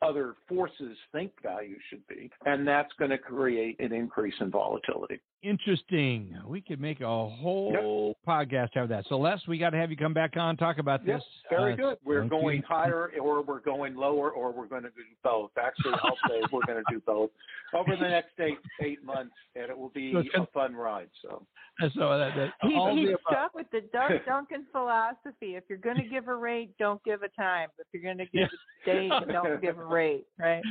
other 0.04 0.34
forces 0.48 0.96
think 1.12 1.32
value 1.42 1.76
should 1.88 2.06
be. 2.06 2.30
And 2.44 2.66
that's 2.66 2.92
going 2.98 3.10
to 3.10 3.18
create 3.18 3.78
an 3.80 3.92
increase 3.92 4.34
in 4.40 4.50
volatility. 4.50 5.20
Interesting. 5.44 6.34
We 6.46 6.62
could 6.62 6.80
make 6.80 7.02
a 7.02 7.04
whole 7.04 8.14
yep. 8.16 8.26
podcast 8.26 8.78
out 8.78 8.84
of 8.84 8.88
that. 8.88 9.04
So, 9.10 9.18
Les, 9.18 9.38
we 9.46 9.58
got 9.58 9.70
to 9.70 9.76
have 9.76 9.90
you 9.90 9.96
come 9.96 10.14
back 10.14 10.38
on 10.38 10.56
talk 10.56 10.78
about 10.78 11.06
yep. 11.06 11.18
this. 11.18 11.24
Very 11.50 11.74
uh, 11.74 11.76
good. 11.76 11.98
We're 12.02 12.24
going 12.24 12.58
you. 12.58 12.62
higher, 12.68 13.10
or 13.20 13.42
we're 13.42 13.60
going 13.60 13.94
lower, 13.94 14.30
or 14.30 14.52
we're 14.52 14.66
going 14.66 14.84
to 14.84 14.88
do 14.88 15.02
both. 15.22 15.50
Actually, 15.62 15.94
I'll 16.02 16.16
say 16.28 16.40
we're 16.50 16.64
going 16.66 16.82
to 16.82 16.94
do 16.94 17.02
both 17.04 17.30
over 17.74 17.94
the 17.94 18.08
next 18.08 18.32
eight 18.38 18.58
eight 18.80 19.04
months, 19.04 19.34
and 19.54 19.66
it 19.68 19.76
will 19.76 19.90
be 19.90 20.14
so 20.34 20.42
a 20.42 20.46
fun 20.46 20.74
ride. 20.74 21.08
So, 21.20 21.44
so 21.80 22.18
that, 22.18 22.34
that, 22.36 22.52
he, 22.62 23.00
he's 23.00 23.16
stuck 23.28 23.54
with 23.54 23.66
the 23.70 23.82
Doug 23.92 24.12
Duncan 24.26 24.64
philosophy. 24.72 25.56
If 25.56 25.64
you're 25.68 25.78
going 25.78 25.96
to 25.96 26.08
give 26.08 26.28
a 26.28 26.34
rate, 26.34 26.70
don't 26.78 27.02
give 27.04 27.22
a 27.22 27.28
time. 27.40 27.68
If 27.78 27.86
you're 27.92 28.02
going 28.02 28.18
to 28.18 28.26
give 28.26 28.48
yeah. 28.86 28.92
a 28.92 28.96
date, 28.96 29.32
don't 29.32 29.60
give 29.62 29.78
a 29.78 29.84
rate. 29.84 30.26
Right? 30.38 30.62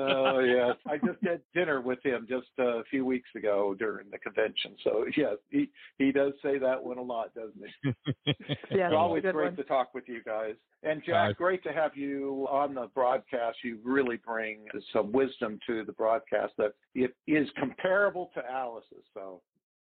oh 0.00 0.40
yes, 0.40 0.76
I 0.86 0.96
just 0.96 1.22
had 1.22 1.40
dinner 1.54 1.80
with 1.80 2.04
him 2.04 2.26
just 2.28 2.48
a 2.58 2.82
few 2.90 3.04
weeks 3.04 3.28
ago 3.36 3.74
during 3.78 4.10
the 4.10 4.18
convention. 4.18 4.76
So 4.82 5.04
yes, 5.16 5.36
he 5.50 5.70
he 5.98 6.12
does 6.12 6.32
say 6.42 6.58
that 6.58 6.82
one 6.82 6.98
a 6.98 7.02
lot, 7.02 7.34
doesn't 7.34 7.54
he? 7.54 7.92
yeah, 8.70 8.86
it's 8.86 8.94
always 8.96 9.22
great 9.22 9.34
one. 9.34 9.56
to 9.56 9.64
talk 9.64 9.94
with 9.94 10.04
you 10.08 10.22
guys. 10.24 10.54
And 10.82 11.02
Jack, 11.04 11.30
uh, 11.30 11.32
great 11.34 11.62
to 11.64 11.72
have 11.72 11.96
you 11.96 12.46
on 12.50 12.74
the 12.74 12.88
broadcast. 12.94 13.58
You 13.62 13.78
really 13.84 14.16
bring 14.16 14.58
some 14.92 15.12
wisdom 15.12 15.58
to 15.66 15.84
the 15.84 15.92
broadcast 15.92 16.54
that 16.58 16.72
it 16.94 17.14
is 17.26 17.48
comparable 17.58 18.30
to 18.34 18.42
Alice's. 18.50 19.04
So 19.14 19.40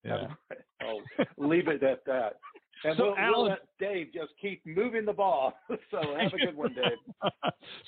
yeah. 0.03 0.27
I'll 0.81 1.01
leave 1.37 1.67
it 1.67 1.83
at 1.83 2.05
that. 2.05 2.37
And 2.83 2.97
so 2.97 3.07
we'll, 3.07 3.17
Alan, 3.17 3.33
we'll 3.35 3.49
let 3.49 3.59
Dave 3.79 4.07
just 4.13 4.31
keep 4.41 4.65
moving 4.65 5.05
the 5.05 5.13
ball. 5.13 5.53
so 5.91 5.97
have 6.19 6.33
a 6.33 6.37
good 6.37 6.55
one, 6.55 6.73
Dave. 6.73 7.31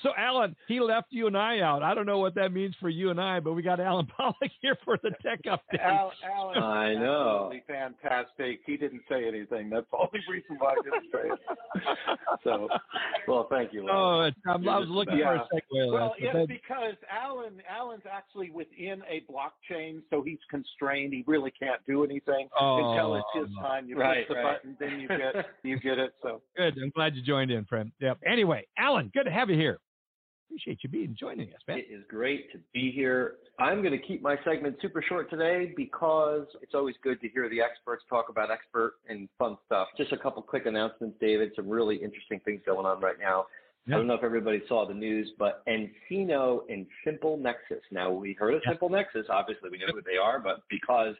so 0.02 0.10
Alan, 0.18 0.54
he 0.68 0.80
left 0.80 1.08
you 1.10 1.26
and 1.26 1.36
I 1.36 1.60
out. 1.60 1.82
I 1.82 1.94
don't 1.94 2.06
know 2.06 2.18
what 2.18 2.34
that 2.34 2.52
means 2.52 2.74
for 2.80 2.88
you 2.88 3.10
and 3.10 3.20
I, 3.20 3.40
but 3.40 3.54
we 3.54 3.62
got 3.62 3.80
Alan 3.80 4.06
Pollock 4.16 4.36
here 4.60 4.76
for 4.84 4.98
the 5.02 5.10
tech 5.22 5.42
update. 5.44 5.80
Al, 5.80 6.12
Alan, 6.24 6.62
I 6.62 6.94
know. 6.94 7.52
Fantastic. 7.66 8.60
He 8.66 8.76
didn't 8.76 9.02
say 9.08 9.26
anything. 9.26 9.70
That's 9.70 9.86
the 9.90 9.98
only 9.98 10.20
reason 10.30 10.56
why 10.58 10.72
I 10.72 10.82
didn't 10.82 11.10
say 11.12 11.28
it. 11.28 11.88
so, 12.44 12.68
well, 13.26 13.46
thank 13.50 13.72
you. 13.72 13.88
Oh, 13.90 14.30
I'm, 14.46 14.68
I 14.68 14.78
was 14.78 14.88
looking 14.88 15.18
yeah. 15.18 15.38
for 15.50 15.56
a 15.56 15.60
segue. 15.60 15.92
Well, 15.92 16.14
it's 16.18 16.32
that... 16.32 16.48
because 16.48 16.94
Alan, 17.10 17.62
Alan's 17.68 18.04
actually 18.10 18.50
within 18.50 19.02
a 19.08 19.24
blockchain, 19.30 20.02
so 20.10 20.22
he's 20.22 20.38
constrained. 20.50 21.12
He 21.12 21.24
really 21.26 21.50
can't 21.50 21.80
do 21.86 22.04
anything 22.04 22.48
oh, 22.60 22.90
until 22.92 23.16
it's 23.16 23.48
his 23.48 23.56
time. 23.58 23.88
You 23.88 23.96
right, 23.96 24.26
push 24.26 24.36
the 24.36 24.42
right. 24.42 24.62
button, 24.62 24.76
then 24.82 25.00
you 25.00 25.08
get 25.08 25.46
you 25.62 25.80
get 25.80 25.98
it. 25.98 26.14
So 26.22 26.42
good. 26.56 26.76
I'm 26.82 26.90
glad 26.90 27.14
you 27.14 27.22
joined 27.22 27.50
in, 27.50 27.64
friend. 27.64 27.92
Yep. 28.00 28.18
Anyway, 28.26 28.66
Alan, 28.78 29.10
good 29.14 29.24
to 29.24 29.30
have 29.30 29.50
you 29.50 29.56
here. 29.56 29.78
Appreciate 30.48 30.80
you 30.82 30.90
being 30.90 31.16
joining 31.18 31.48
us, 31.48 31.60
man. 31.66 31.78
It 31.78 31.86
is 31.90 32.04
great 32.10 32.52
to 32.52 32.58
be 32.74 32.92
here. 32.92 33.36
I'm 33.58 33.80
going 33.80 33.98
to 33.98 34.06
keep 34.06 34.20
my 34.20 34.36
segment 34.44 34.76
super 34.82 35.02
short 35.02 35.30
today 35.30 35.72
because 35.74 36.46
it's 36.60 36.74
always 36.74 36.94
good 37.02 37.22
to 37.22 37.28
hear 37.30 37.48
the 37.48 37.62
experts 37.62 38.04
talk 38.10 38.28
about 38.28 38.50
expert 38.50 38.96
and 39.08 39.30
fun 39.38 39.56
stuff. 39.64 39.88
Just 39.96 40.12
a 40.12 40.18
couple 40.18 40.42
quick 40.42 40.66
announcements, 40.66 41.16
David. 41.22 41.52
Some 41.56 41.70
really 41.70 41.96
interesting 41.96 42.38
things 42.44 42.60
going 42.66 42.84
on 42.84 43.00
right 43.00 43.16
now. 43.18 43.46
Yep. 43.86 43.94
I 43.94 43.98
don't 43.98 44.06
know 44.06 44.14
if 44.14 44.22
everybody 44.22 44.60
saw 44.68 44.86
the 44.86 44.92
news, 44.92 45.30
but 45.38 45.64
nCino 45.66 46.60
and 46.68 46.86
Simple 47.02 47.38
Nexus. 47.38 47.82
Now, 47.90 48.10
we 48.12 48.34
heard 48.34 48.54
of 48.54 48.60
yep. 48.66 48.74
Simple 48.74 48.90
Nexus. 48.90 49.26
Obviously, 49.30 49.70
we 49.70 49.78
know 49.78 49.86
who 49.92 50.02
they 50.02 50.18
are, 50.18 50.38
but 50.38 50.60
because 50.68 51.14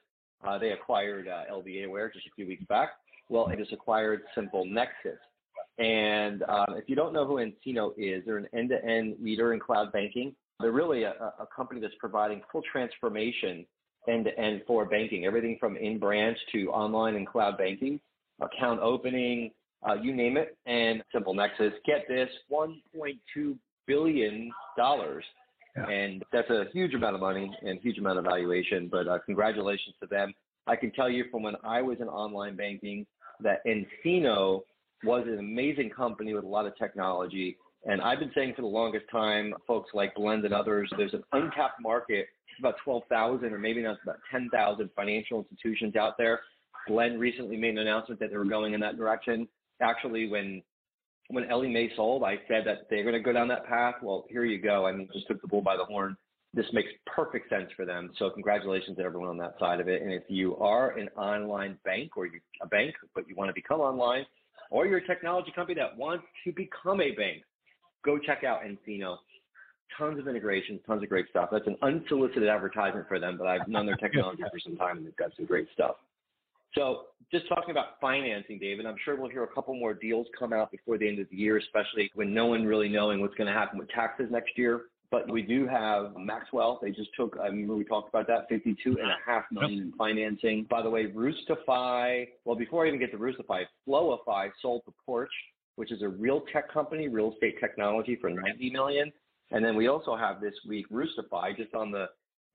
uh, 0.46 0.58
they 0.58 0.70
acquired 0.70 1.26
uh, 1.26 1.44
LBAware 1.50 2.12
just 2.12 2.26
a 2.26 2.30
few 2.36 2.46
weeks 2.46 2.64
back, 2.68 2.90
well, 3.32 3.48
it 3.48 3.58
just 3.58 3.72
acquired 3.72 4.22
Simple 4.34 4.66
Nexus. 4.66 5.18
And 5.78 6.42
um, 6.42 6.76
if 6.76 6.84
you 6.86 6.94
don't 6.94 7.14
know 7.14 7.26
who 7.26 7.36
nCino 7.36 7.92
is, 7.96 8.22
they're 8.26 8.36
an 8.36 8.46
end-to-end 8.54 9.16
leader 9.22 9.54
in 9.54 9.58
cloud 9.58 9.90
banking. 9.90 10.34
They're 10.60 10.70
really 10.70 11.04
a, 11.04 11.12
a 11.12 11.48
company 11.54 11.80
that's 11.80 11.94
providing 11.98 12.42
full 12.52 12.62
transformation 12.70 13.64
end-to-end 14.06 14.62
for 14.66 14.84
banking, 14.84 15.24
everything 15.24 15.56
from 15.58 15.76
in-branch 15.76 16.36
to 16.52 16.68
online 16.70 17.14
and 17.14 17.26
cloud 17.26 17.56
banking, 17.56 18.00
account 18.40 18.80
opening, 18.80 19.50
uh, 19.88 19.94
you 19.94 20.14
name 20.14 20.36
it. 20.36 20.56
And 20.66 21.02
Simple 21.10 21.32
Nexus, 21.32 21.72
get 21.86 22.04
this, 22.08 22.28
1.2 22.52 23.56
billion 23.86 24.52
dollars. 24.76 25.24
Yeah. 25.74 25.88
And 25.88 26.22
that's 26.32 26.50
a 26.50 26.64
huge 26.74 26.92
amount 26.92 27.14
of 27.14 27.22
money 27.22 27.50
and 27.62 27.80
huge 27.80 27.96
amount 27.96 28.18
of 28.18 28.24
valuation. 28.24 28.88
But 28.92 29.08
uh, 29.08 29.20
congratulations 29.24 29.94
to 30.02 30.06
them. 30.06 30.34
I 30.66 30.76
can 30.76 30.92
tell 30.92 31.08
you 31.08 31.24
from 31.30 31.42
when 31.42 31.54
I 31.64 31.80
was 31.80 31.96
in 32.00 32.08
online 32.08 32.56
banking 32.56 33.06
that 33.42 33.64
nCino 33.66 34.62
was 35.04 35.24
an 35.26 35.38
amazing 35.38 35.90
company 35.90 36.34
with 36.34 36.44
a 36.44 36.48
lot 36.48 36.66
of 36.66 36.76
technology. 36.76 37.56
And 37.84 38.00
I've 38.00 38.20
been 38.20 38.30
saying 38.34 38.54
for 38.54 38.62
the 38.62 38.68
longest 38.68 39.06
time, 39.10 39.54
folks 39.66 39.90
like 39.92 40.14
Blend 40.14 40.44
and 40.44 40.54
others, 40.54 40.90
there's 40.96 41.14
an 41.14 41.24
untapped 41.32 41.80
market, 41.80 42.26
about 42.58 42.76
12,000 42.84 43.52
or 43.52 43.58
maybe 43.58 43.82
not 43.82 43.98
about 44.02 44.18
10,000 44.30 44.90
financial 44.94 45.38
institutions 45.38 45.96
out 45.96 46.16
there. 46.16 46.40
Blend 46.86 47.18
recently 47.18 47.56
made 47.56 47.70
an 47.70 47.78
announcement 47.78 48.20
that 48.20 48.30
they 48.30 48.36
were 48.36 48.44
going 48.44 48.74
in 48.74 48.80
that 48.80 48.96
direction. 48.96 49.48
Actually, 49.80 50.28
when 50.28 50.62
when 51.28 51.48
Ellie 51.50 51.68
Mae 51.68 51.90
sold, 51.96 52.24
I 52.24 52.38
said 52.46 52.64
that 52.66 52.88
they're 52.90 53.04
going 53.04 53.14
to 53.14 53.20
go 53.20 53.32
down 53.32 53.48
that 53.48 53.66
path. 53.66 53.94
Well, 54.02 54.26
here 54.28 54.44
you 54.44 54.60
go. 54.60 54.86
I 54.86 54.92
mean, 54.92 55.08
just 55.12 55.26
took 55.28 55.40
the 55.40 55.48
bull 55.48 55.62
by 55.62 55.76
the 55.76 55.84
horn. 55.84 56.16
This 56.54 56.66
makes 56.72 56.90
perfect 57.06 57.48
sense 57.48 57.70
for 57.76 57.86
them. 57.86 58.10
So 58.18 58.28
congratulations 58.28 58.98
to 58.98 59.02
everyone 59.02 59.28
on 59.28 59.38
that 59.38 59.54
side 59.58 59.80
of 59.80 59.88
it. 59.88 60.02
And 60.02 60.12
if 60.12 60.24
you 60.28 60.56
are 60.56 60.90
an 60.98 61.08
online 61.16 61.78
bank 61.84 62.16
or 62.16 62.26
you 62.26 62.40
a 62.60 62.66
bank, 62.66 62.94
but 63.14 63.26
you 63.28 63.34
want 63.34 63.48
to 63.48 63.54
become 63.54 63.80
online, 63.80 64.26
or 64.70 64.86
you're 64.86 64.98
a 64.98 65.06
technology 65.06 65.52
company 65.54 65.78
that 65.80 65.96
wants 65.96 66.24
to 66.44 66.52
become 66.52 67.00
a 67.00 67.12
bank, 67.12 67.42
go 68.04 68.18
check 68.18 68.44
out 68.44 68.60
nCino. 68.62 69.16
Tons 69.98 70.18
of 70.18 70.26
integrations, 70.26 70.80
tons 70.86 71.02
of 71.02 71.08
great 71.10 71.28
stuff. 71.28 71.50
That's 71.52 71.66
an 71.66 71.76
unsolicited 71.82 72.48
advertisement 72.48 73.06
for 73.08 73.18
them, 73.18 73.36
but 73.36 73.46
I've 73.46 73.68
known 73.68 73.84
their 73.84 73.96
technology 73.96 74.42
for 74.42 74.58
some 74.58 74.76
time 74.76 74.98
and 74.98 75.06
they've 75.06 75.16
got 75.16 75.32
some 75.36 75.44
great 75.44 75.68
stuff. 75.74 75.96
So 76.74 77.06
just 77.30 77.48
talking 77.48 77.70
about 77.70 78.00
financing, 78.00 78.58
David, 78.58 78.86
I'm 78.86 78.96
sure 79.04 79.16
we'll 79.16 79.30
hear 79.30 79.44
a 79.44 79.48
couple 79.48 79.74
more 79.74 79.92
deals 79.94 80.26
come 80.38 80.52
out 80.52 80.70
before 80.70 80.96
the 80.96 81.06
end 81.06 81.18
of 81.18 81.28
the 81.30 81.36
year, 81.36 81.58
especially 81.58 82.10
when 82.14 82.32
no 82.32 82.46
one 82.46 82.64
really 82.64 82.88
knowing 82.88 83.20
what's 83.20 83.34
going 83.34 83.46
to 83.46 83.52
happen 83.52 83.78
with 83.78 83.88
taxes 83.90 84.28
next 84.30 84.56
year. 84.56 84.82
But 85.12 85.30
we 85.30 85.42
do 85.42 85.68
have 85.68 86.16
Maxwell. 86.16 86.78
They 86.80 86.90
just 86.90 87.10
took, 87.14 87.36
I 87.38 87.48
remember 87.48 87.76
we 87.76 87.84
talked 87.84 88.08
about 88.08 88.26
that, 88.28 88.48
52 88.48 88.96
and 88.98 89.10
a 89.10 89.16
half 89.24 89.44
million 89.52 89.82
in 89.82 89.92
financing. 89.92 90.66
By 90.70 90.80
the 90.80 90.88
way, 90.88 91.04
Roostify, 91.04 92.28
well, 92.46 92.56
before 92.56 92.86
I 92.86 92.88
even 92.88 92.98
get 92.98 93.12
to 93.12 93.18
Roostify, 93.18 93.64
Floify 93.86 94.50
sold 94.62 94.86
to 94.86 94.94
Porch, 95.04 95.30
which 95.76 95.92
is 95.92 96.00
a 96.00 96.08
real 96.08 96.44
tech 96.50 96.72
company, 96.72 97.08
real 97.08 97.30
estate 97.34 97.60
technology 97.60 98.16
for 98.18 98.30
90 98.30 98.70
million. 98.70 99.12
And 99.50 99.62
then 99.62 99.76
we 99.76 99.86
also 99.86 100.16
have 100.16 100.40
this 100.40 100.54
week 100.66 100.88
Roostify, 100.90 101.58
just 101.58 101.74
on 101.74 101.90
the, 101.90 102.06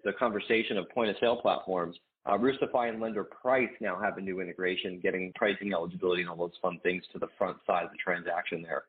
the 0.03 0.13
conversation 0.13 0.77
of 0.77 0.89
point 0.89 1.11
of 1.11 1.15
sale 1.19 1.39
platforms. 1.39 1.95
Uh, 2.25 2.39
Roostify 2.39 2.89
and 2.89 2.99
Lender 2.99 3.23
Price 3.23 3.69
now 3.79 4.01
have 4.01 4.17
a 4.17 4.21
new 4.21 4.41
integration, 4.41 4.99
getting 4.99 5.31
pricing 5.35 5.73
eligibility 5.73 6.23
and 6.23 6.29
all 6.31 6.35
those 6.35 6.57
fun 6.59 6.79
things 6.81 7.03
to 7.13 7.19
the 7.19 7.27
front 7.37 7.57
side 7.67 7.85
of 7.85 7.91
the 7.91 7.97
transaction 8.03 8.63
there. 8.63 8.85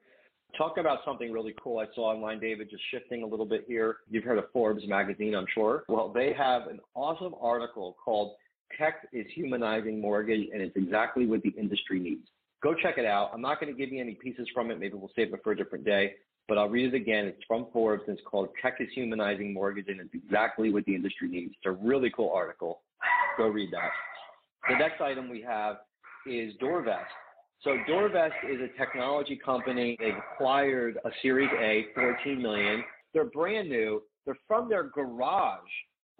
Talk 0.56 0.78
about 0.78 1.00
something 1.04 1.32
really 1.32 1.54
cool 1.62 1.78
I 1.78 1.86
saw 1.94 2.12
online, 2.12 2.40
David, 2.40 2.70
just 2.70 2.82
shifting 2.90 3.22
a 3.22 3.26
little 3.26 3.46
bit 3.46 3.64
here. 3.68 3.98
You've 4.10 4.24
heard 4.24 4.38
of 4.38 4.50
Forbes 4.52 4.86
magazine, 4.86 5.34
I'm 5.34 5.46
sure. 5.54 5.84
Well, 5.88 6.10
they 6.12 6.32
have 6.32 6.66
an 6.68 6.80
awesome 6.94 7.34
article 7.40 7.96
called 8.02 8.34
Tech 8.76 9.06
is 9.12 9.26
Humanizing 9.34 10.00
Mortgage, 10.00 10.48
and 10.52 10.60
it's 10.60 10.76
exactly 10.76 11.26
what 11.26 11.42
the 11.42 11.50
industry 11.50 12.00
needs. 12.00 12.26
Go 12.62 12.74
check 12.74 12.98
it 12.98 13.04
out. 13.04 13.30
I'm 13.32 13.40
not 13.40 13.60
going 13.60 13.72
to 13.72 13.78
give 13.78 13.92
you 13.92 14.00
any 14.00 14.14
pieces 14.14 14.48
from 14.52 14.70
it. 14.70 14.80
Maybe 14.80 14.94
we'll 14.94 15.12
save 15.14 15.32
it 15.32 15.40
for 15.44 15.52
a 15.52 15.56
different 15.56 15.84
day, 15.84 16.14
but 16.48 16.58
I'll 16.58 16.68
read 16.68 16.92
it 16.92 16.96
again. 16.96 17.26
It's 17.26 17.42
from 17.46 17.66
Forbes, 17.72 18.02
and 18.08 18.18
it's 18.18 18.26
called 18.26 18.48
Tech 18.60 18.78
is 18.80 18.88
Humanizing 18.94 19.52
Mortgage, 19.54 19.86
and 19.88 20.00
it's 20.00 20.14
exactly 20.14 20.72
what 20.72 20.84
the 20.86 20.94
industry 20.94 21.28
needs. 21.28 21.54
It's 21.56 21.66
a 21.66 21.86
really 21.86 22.10
cool 22.10 22.32
article. 22.34 22.80
Go 23.36 23.46
read 23.46 23.70
that. 23.72 23.90
The 24.68 24.76
next 24.76 25.00
item 25.00 25.28
we 25.30 25.40
have 25.42 25.76
is 26.26 26.54
DoorVest. 26.60 27.04
So 27.64 27.76
DoorVest 27.88 28.32
is 28.48 28.60
a 28.60 28.78
technology 28.78 29.36
company. 29.44 29.96
They've 30.00 30.14
acquired 30.34 30.98
a 31.04 31.10
Series 31.22 31.50
A, 31.60 31.86
14 31.94 32.40
million. 32.40 32.84
They're 33.12 33.24
brand 33.24 33.68
new. 33.68 34.02
They're 34.24 34.38
from 34.46 34.68
their 34.68 34.84
garage. 34.84 35.60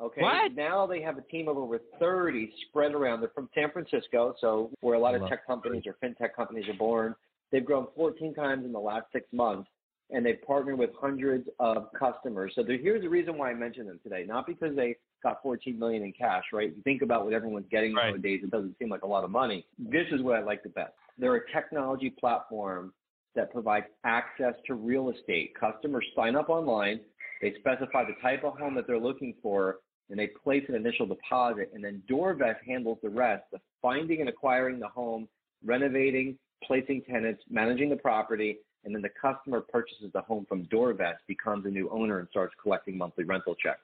Okay. 0.01 0.21
What? 0.21 0.55
Now 0.55 0.87
they 0.87 1.01
have 1.03 1.17
a 1.19 1.23
team 1.23 1.49
of 1.49 1.57
over 1.57 1.81
30 2.01 2.53
spread 2.69 2.93
around. 2.93 3.21
They're 3.21 3.31
from 3.35 3.49
San 3.55 3.71
Francisco, 3.71 4.35
so 4.41 4.71
where 4.81 4.95
a 4.95 4.99
lot 4.99 5.15
of 5.15 5.29
tech 5.29 5.47
companies 5.47 5.85
or 5.87 5.97
fintech 6.03 6.35
companies 6.35 6.69
are 6.69 6.75
born. 6.75 7.15
They've 7.51 7.65
grown 7.65 7.87
14 7.97 8.35
times 8.35 8.65
in 8.65 8.73
the 8.73 8.79
last 8.81 9.07
six 9.13 9.27
months. 9.33 9.69
and 10.11 10.25
they've 10.25 10.41
partnered 10.47 10.79
with 10.79 10.91
hundreds 10.99 11.49
of 11.59 11.89
customers. 11.99 12.53
So 12.55 12.65
here's 12.65 13.03
the 13.03 13.09
reason 13.09 13.37
why 13.37 13.51
I 13.51 13.55
mentioned 13.55 13.89
them 13.89 14.01
today. 14.03 14.25
Not 14.27 14.47
because 14.47 14.75
they 14.75 14.97
got 15.23 15.43
14 15.43 15.79
million 15.79 16.03
in 16.03 16.13
cash, 16.13 16.45
right? 16.53 16.75
You 16.75 16.83
think 16.83 17.03
about 17.03 17.25
what 17.25 17.35
everyone's 17.35 17.67
getting 17.71 17.95
right. 17.95 18.11
nowadays, 18.11 18.41
it 18.43 18.51
doesn't 18.51 18.79
seem 18.79 18.89
like 18.89 19.03
a 19.03 19.07
lot 19.07 19.25
of 19.25 19.31
money. 19.31 19.67
This 19.79 20.07
is 20.13 20.23
what 20.23 20.37
I 20.37 20.43
like 20.43 20.63
the 20.63 20.71
best. 20.71 20.93
They're 21.19 21.37
a 21.37 21.53
technology 21.53 22.11
platform 22.11 22.93
that 23.35 23.53
provides 23.53 23.87
access 24.05 24.55
to 24.67 24.75
real 24.75 25.11
estate. 25.11 25.53
Customers 25.59 26.05
sign 26.17 26.37
up 26.37 26.49
online, 26.49 27.01
they 27.41 27.55
specify 27.59 28.05
the 28.05 28.15
type 28.23 28.45
of 28.45 28.59
home 28.59 28.75
that 28.75 28.87
they're 28.87 28.99
looking 28.99 29.35
for, 29.43 29.77
and 30.11 30.19
they 30.19 30.29
place 30.29 30.65
an 30.69 30.75
initial 30.75 31.07
deposit, 31.07 31.71
and 31.75 31.85
then 31.85 32.03
DoorVest 32.11 32.57
handles 32.67 32.99
the 33.03 33.11
rest, 33.11 33.45
the 33.53 33.61
finding 33.83 34.21
and 34.21 34.29
acquiring 34.29 34.79
the 34.81 34.89
home, 34.89 35.29
renovating, 35.65 36.39
placing 36.65 37.03
tenants, 37.03 37.43
managing 37.51 37.91
the 37.91 37.97
property, 37.97 38.59
and 38.85 38.95
then 38.95 39.03
the 39.03 39.11
customer 39.21 39.61
purchases 39.61 40.11
the 40.13 40.21
home 40.23 40.47
from 40.49 40.65
DoorVest, 40.67 41.19
becomes 41.27 41.67
a 41.67 41.69
new 41.69 41.89
owner, 41.91 42.21
and 42.21 42.29
starts 42.31 42.55
collecting 42.63 42.97
monthly 42.97 43.25
rental 43.25 43.55
checks. 43.55 43.81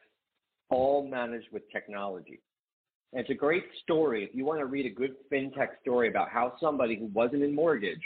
All 0.70 1.06
managed 1.06 1.48
with 1.52 1.62
technology. 1.70 2.40
And 3.14 3.20
it's 3.20 3.30
a 3.30 3.34
great 3.34 3.64
story. 3.84 4.24
If 4.24 4.34
you 4.34 4.44
want 4.44 4.58
to 4.58 4.66
read 4.66 4.86
a 4.86 4.90
good 4.90 5.14
fintech 5.32 5.68
story 5.80 6.08
about 6.08 6.30
how 6.30 6.54
somebody 6.60 6.96
who 6.96 7.06
wasn't 7.06 7.44
in 7.44 7.54
mortgage 7.54 8.00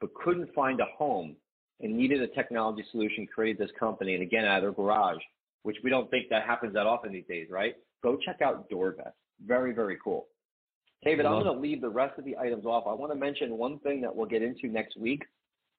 but 0.00 0.14
couldn't 0.14 0.52
find 0.54 0.80
a 0.80 0.86
home 0.96 1.36
and 1.80 1.94
needed 1.94 2.22
a 2.22 2.28
technology 2.28 2.82
solution 2.90 3.26
created 3.26 3.58
this 3.58 3.70
company, 3.78 4.14
and 4.14 4.22
again, 4.22 4.46
out 4.46 4.56
of 4.56 4.62
their 4.62 4.72
garage, 4.72 5.20
which 5.62 5.76
we 5.84 5.90
don't 5.90 6.10
think 6.10 6.30
that 6.30 6.44
happens 6.44 6.72
that 6.72 6.86
often 6.86 7.12
these 7.12 7.26
days, 7.28 7.48
right? 7.50 7.74
Go 8.02 8.16
check 8.24 8.40
out 8.40 8.70
DoorVest. 8.70 9.12
Very, 9.46 9.74
very 9.74 9.98
cool. 10.02 10.26
David, 11.04 11.26
I'm 11.26 11.42
going 11.42 11.44
to 11.44 11.60
leave 11.60 11.82
the 11.82 11.90
rest 11.90 12.18
of 12.18 12.24
the 12.24 12.38
items 12.38 12.64
off. 12.64 12.84
I 12.86 12.94
want 12.94 13.12
to 13.12 13.18
mention 13.18 13.58
one 13.58 13.78
thing 13.80 14.00
that 14.00 14.14
we'll 14.14 14.26
get 14.26 14.42
into 14.42 14.68
next 14.68 14.96
week, 14.96 15.22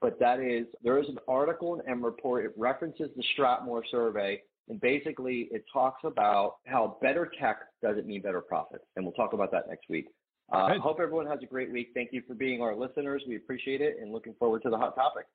but 0.01 0.19
that 0.19 0.39
is 0.39 0.67
there 0.83 0.99
is 0.99 1.09
an 1.09 1.17
article 1.27 1.79
in 1.79 1.89
M 1.89 2.05
Report. 2.05 2.45
It 2.45 2.53
references 2.55 3.09
the 3.15 3.23
STRATMOR 3.35 3.81
survey, 3.89 4.43
and 4.69 4.79
basically 4.81 5.47
it 5.51 5.65
talks 5.71 6.01
about 6.03 6.57
how 6.65 6.97
better 7.01 7.31
tech 7.39 7.59
doesn't 7.81 8.05
mean 8.05 8.21
better 8.21 8.41
profits. 8.41 8.83
And 8.95 9.05
we'll 9.05 9.13
talk 9.13 9.33
about 9.33 9.51
that 9.51 9.67
next 9.69 9.89
week. 9.89 10.07
I 10.51 10.75
uh, 10.75 10.79
hope 10.79 10.99
everyone 11.01 11.27
has 11.27 11.39
a 11.43 11.45
great 11.45 11.71
week. 11.71 11.89
Thank 11.93 12.09
you 12.13 12.21
for 12.27 12.33
being 12.33 12.61
our 12.61 12.75
listeners. 12.75 13.21
We 13.27 13.35
appreciate 13.35 13.81
it 13.81 13.97
and 14.01 14.11
looking 14.11 14.33
forward 14.39 14.61
to 14.63 14.69
the 14.69 14.77
hot 14.77 14.95
topic. 14.95 15.25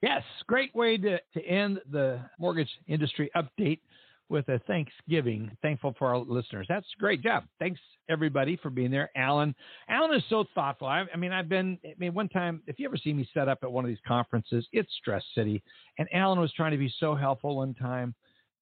Yes, 0.00 0.22
great 0.46 0.74
way 0.74 0.96
to, 0.96 1.18
to 1.34 1.44
end 1.44 1.80
the 1.90 2.20
mortgage 2.38 2.70
industry 2.88 3.30
update 3.36 3.80
with 4.28 4.48
a 4.48 4.58
Thanksgiving. 4.60 5.56
Thankful 5.60 5.94
for 5.98 6.08
our 6.08 6.18
listeners. 6.18 6.66
That's 6.68 6.86
a 6.96 7.00
great 7.00 7.22
job. 7.22 7.44
Thanks 7.58 7.78
everybody 8.08 8.56
for 8.56 8.70
being 8.70 8.90
there. 8.90 9.10
Allen, 9.14 9.54
Allen 9.88 10.16
is 10.16 10.22
so 10.28 10.44
thoughtful. 10.54 10.88
I, 10.88 11.04
I, 11.12 11.16
mean, 11.16 11.32
I've 11.32 11.48
been. 11.48 11.78
I 11.84 11.94
mean, 11.98 12.14
one 12.14 12.28
time, 12.28 12.62
if 12.66 12.78
you 12.78 12.86
ever 12.86 12.96
see 12.96 13.12
me 13.12 13.28
set 13.34 13.48
up 13.48 13.58
at 13.62 13.70
one 13.70 13.84
of 13.84 13.88
these 13.88 13.98
conferences, 14.06 14.66
it's 14.72 14.90
Stress 15.00 15.22
City, 15.34 15.62
and 15.98 16.08
Allen 16.12 16.40
was 16.40 16.52
trying 16.54 16.72
to 16.72 16.78
be 16.78 16.92
so 16.98 17.14
helpful 17.14 17.56
one 17.56 17.74
time, 17.74 18.14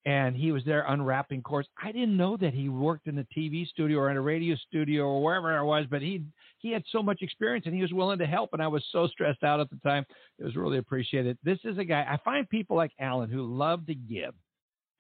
and 0.06 0.34
he 0.34 0.50
was 0.50 0.64
there 0.64 0.84
unwrapping 0.88 1.42
cords. 1.42 1.68
I 1.82 1.92
didn't 1.92 2.16
know 2.16 2.36
that 2.38 2.54
he 2.54 2.68
worked 2.68 3.06
in 3.06 3.18
a 3.18 3.26
TV 3.36 3.66
studio 3.68 3.98
or 3.98 4.10
in 4.10 4.16
a 4.16 4.20
radio 4.20 4.56
studio 4.56 5.04
or 5.04 5.22
wherever 5.22 5.56
it 5.56 5.64
was, 5.64 5.86
but 5.90 6.00
he 6.00 6.22
he 6.58 6.72
had 6.72 6.82
so 6.90 7.02
much 7.02 7.22
experience 7.22 7.66
and 7.66 7.74
he 7.74 7.82
was 7.82 7.92
willing 7.92 8.18
to 8.18 8.26
help. 8.26 8.50
And 8.52 8.62
I 8.62 8.68
was 8.68 8.84
so 8.92 9.06
stressed 9.08 9.42
out 9.42 9.60
at 9.60 9.68
the 9.70 9.78
time. 9.84 10.04
It 10.38 10.44
was 10.44 10.56
really 10.56 10.78
appreciated. 10.78 11.38
This 11.44 11.58
is 11.64 11.78
a 11.78 11.84
guy 11.84 12.06
I 12.08 12.18
find 12.24 12.48
people 12.48 12.76
like 12.76 12.92
Allen 12.98 13.30
who 13.30 13.42
love 13.42 13.86
to 13.86 13.94
give, 13.94 14.34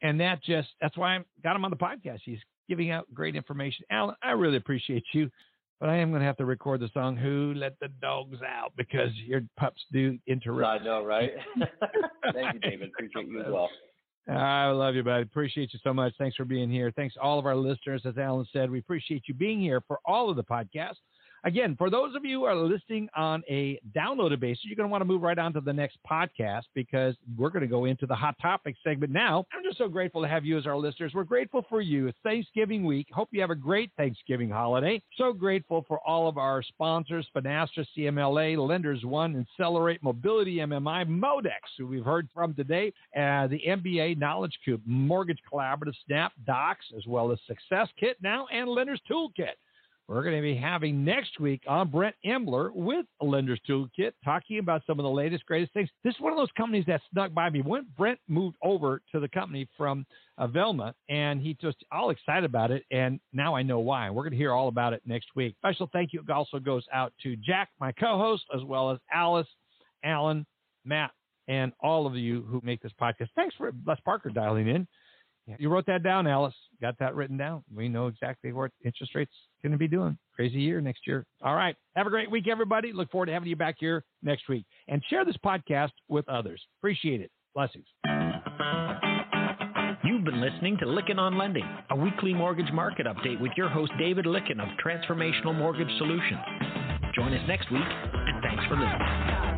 and 0.02 0.20
that 0.20 0.42
just 0.42 0.68
that's 0.80 0.96
why 0.96 1.16
I 1.16 1.24
got 1.42 1.56
him 1.56 1.64
on 1.64 1.70
the 1.70 1.76
podcast. 1.76 2.20
He's 2.24 2.40
giving 2.68 2.90
out 2.90 3.06
great 3.14 3.36
information. 3.36 3.86
Allen, 3.90 4.14
I 4.22 4.32
really 4.32 4.56
appreciate 4.56 5.04
you. 5.12 5.30
But 5.80 5.88
I 5.88 5.96
am 5.96 6.10
going 6.10 6.20
to 6.20 6.26
have 6.26 6.36
to 6.36 6.44
record 6.44 6.80
the 6.80 6.90
song 6.92 7.16
"Who 7.16 7.54
Let 7.56 7.78
the 7.80 7.88
Dogs 8.02 8.36
Out" 8.46 8.72
because 8.76 9.14
your 9.14 9.40
pups 9.58 9.80
do 9.90 10.18
interrupt. 10.26 10.82
I 10.82 10.84
know, 10.84 11.02
right? 11.02 11.30
Thank 12.34 12.52
you, 12.52 12.60
David. 12.60 12.90
Appreciate 12.90 13.28
you 13.28 13.40
as 13.40 13.46
well. 13.50 13.70
I 14.28 14.66
love 14.70 14.94
you, 14.94 15.02
buddy. 15.02 15.22
Appreciate 15.22 15.72
you 15.72 15.80
so 15.82 15.92
much. 15.92 16.14
Thanks 16.18 16.36
for 16.36 16.44
being 16.44 16.70
here. 16.70 16.92
Thanks 16.94 17.14
all 17.20 17.38
of 17.38 17.46
our 17.46 17.56
listeners. 17.56 18.02
As 18.04 18.18
Allen 18.18 18.46
said, 18.52 18.70
we 18.70 18.78
appreciate 18.78 19.24
you 19.26 19.34
being 19.34 19.60
here 19.60 19.80
for 19.86 19.98
all 20.04 20.30
of 20.30 20.36
the 20.36 20.44
podcasts. 20.44 20.96
Again, 21.44 21.74
for 21.76 21.88
those 21.88 22.14
of 22.14 22.24
you 22.24 22.40
who 22.40 22.44
are 22.44 22.54
listening 22.54 23.08
on 23.16 23.42
a 23.48 23.80
downloaded 23.96 24.40
basis, 24.40 24.64
you're 24.64 24.76
going 24.76 24.88
to 24.88 24.90
want 24.90 25.00
to 25.00 25.06
move 25.06 25.22
right 25.22 25.38
on 25.38 25.52
to 25.54 25.60
the 25.60 25.72
next 25.72 25.98
podcast 26.08 26.64
because 26.74 27.14
we're 27.38 27.48
going 27.48 27.62
to 27.62 27.68
go 27.68 27.86
into 27.86 28.06
the 28.06 28.14
hot 28.14 28.36
topic 28.42 28.76
segment 28.84 29.12
now. 29.12 29.46
I'm 29.52 29.64
just 29.64 29.78
so 29.78 29.88
grateful 29.88 30.20
to 30.22 30.28
have 30.28 30.44
you 30.44 30.58
as 30.58 30.66
our 30.66 30.76
listeners. 30.76 31.12
We're 31.14 31.24
grateful 31.24 31.64
for 31.68 31.80
you. 31.80 32.08
It's 32.08 32.18
Thanksgiving 32.22 32.84
week. 32.84 33.06
Hope 33.10 33.28
you 33.32 33.40
have 33.40 33.50
a 33.50 33.54
great 33.54 33.90
Thanksgiving 33.96 34.50
holiday. 34.50 35.02
So 35.16 35.32
grateful 35.32 35.84
for 35.88 35.98
all 36.06 36.28
of 36.28 36.36
our 36.36 36.62
sponsors, 36.62 37.26
Finastra, 37.34 37.86
CMLA, 37.96 38.58
Lenders 38.68 39.04
One, 39.04 39.46
Accelerate 39.58 40.02
Mobility, 40.02 40.56
MMI, 40.56 41.06
Modex, 41.08 41.60
who 41.78 41.86
we've 41.86 42.04
heard 42.04 42.28
from 42.34 42.54
today, 42.54 42.92
uh, 43.16 43.46
the 43.46 43.60
MBA 43.66 44.18
Knowledge 44.18 44.58
Coop, 44.64 44.82
Mortgage 44.84 45.40
Collaborative, 45.50 45.94
Snap 46.06 46.32
Docs, 46.46 46.84
as 46.96 47.06
well 47.06 47.32
as 47.32 47.38
Success 47.46 47.88
Kit 47.98 48.18
now, 48.22 48.46
and 48.52 48.68
Lenders 48.68 49.00
Toolkit. 49.10 49.56
We're 50.10 50.24
going 50.24 50.34
to 50.34 50.42
be 50.42 50.56
having 50.56 51.04
next 51.04 51.38
week 51.38 51.62
on 51.68 51.88
Brent 51.88 52.16
Embler 52.26 52.72
with 52.74 53.06
Lender's 53.22 53.60
Toolkit 53.68 54.10
talking 54.24 54.58
about 54.58 54.82
some 54.84 54.98
of 54.98 55.04
the 55.04 55.10
latest, 55.10 55.46
greatest 55.46 55.72
things. 55.72 55.88
This 56.02 56.16
is 56.16 56.20
one 56.20 56.32
of 56.32 56.36
those 56.36 56.50
companies 56.56 56.84
that 56.88 57.00
snuck 57.12 57.32
by 57.32 57.48
me. 57.48 57.62
When 57.62 57.86
Brent 57.96 58.18
moved 58.26 58.56
over 58.60 59.02
to 59.12 59.20
the 59.20 59.28
company 59.28 59.68
from 59.78 60.04
uh, 60.36 60.48
Velma, 60.48 60.96
and 61.08 61.40
he 61.40 61.56
just 61.60 61.76
all 61.92 62.10
excited 62.10 62.42
about 62.42 62.72
it, 62.72 62.82
and 62.90 63.20
now 63.32 63.54
I 63.54 63.62
know 63.62 63.78
why. 63.78 64.10
We're 64.10 64.24
going 64.24 64.32
to 64.32 64.36
hear 64.36 64.52
all 64.52 64.66
about 64.66 64.94
it 64.94 65.00
next 65.06 65.28
week. 65.36 65.54
Special 65.58 65.88
thank 65.92 66.12
you 66.12 66.24
also 66.34 66.58
goes 66.58 66.82
out 66.92 67.12
to 67.22 67.36
Jack, 67.36 67.68
my 67.78 67.92
co-host, 67.92 68.42
as 68.52 68.64
well 68.64 68.90
as 68.90 68.98
Alice, 69.12 69.46
Allen, 70.02 70.44
Matt, 70.84 71.12
and 71.46 71.70
all 71.78 72.08
of 72.08 72.16
you 72.16 72.44
who 72.50 72.60
make 72.64 72.82
this 72.82 72.90
podcast. 73.00 73.28
Thanks 73.36 73.54
for 73.54 73.70
Les 73.86 74.00
Parker 74.04 74.30
dialing 74.30 74.66
in. 74.66 74.88
You 75.58 75.68
wrote 75.68 75.86
that 75.86 76.02
down, 76.02 76.26
Alice. 76.26 76.54
Got 76.80 76.98
that 76.98 77.14
written 77.14 77.36
down. 77.36 77.64
We 77.74 77.88
know 77.88 78.06
exactly 78.06 78.52
what 78.52 78.70
interest 78.84 79.14
rates 79.14 79.32
going 79.62 79.72
to 79.72 79.78
be 79.78 79.88
doing. 79.88 80.16
Crazy 80.34 80.60
year 80.60 80.80
next 80.80 81.06
year. 81.06 81.26
All 81.42 81.54
right. 81.54 81.76
Have 81.96 82.06
a 82.06 82.10
great 82.10 82.30
week, 82.30 82.48
everybody. 82.48 82.92
Look 82.92 83.10
forward 83.10 83.26
to 83.26 83.32
having 83.32 83.48
you 83.48 83.56
back 83.56 83.76
here 83.78 84.04
next 84.22 84.48
week. 84.48 84.64
And 84.88 85.02
share 85.10 85.24
this 85.24 85.36
podcast 85.44 85.90
with 86.08 86.28
others. 86.28 86.62
Appreciate 86.80 87.20
it. 87.20 87.30
Blessings. 87.54 87.86
You've 90.02 90.24
been 90.24 90.40
listening 90.40 90.78
to 90.78 90.86
Lykken 90.86 91.18
on 91.18 91.36
Lending, 91.36 91.68
a 91.90 91.96
weekly 91.96 92.32
mortgage 92.32 92.72
market 92.72 93.06
update 93.06 93.40
with 93.40 93.52
your 93.56 93.68
host, 93.68 93.92
David 93.98 94.24
Lykken 94.24 94.60
of 94.60 94.68
Transformational 94.84 95.56
Mortgage 95.56 95.90
Solutions. 95.98 96.40
Join 97.14 97.34
us 97.34 97.46
next 97.46 97.70
week, 97.70 97.82
and 97.82 98.42
thanks 98.42 98.64
for 98.66 98.76
listening. 98.76 99.49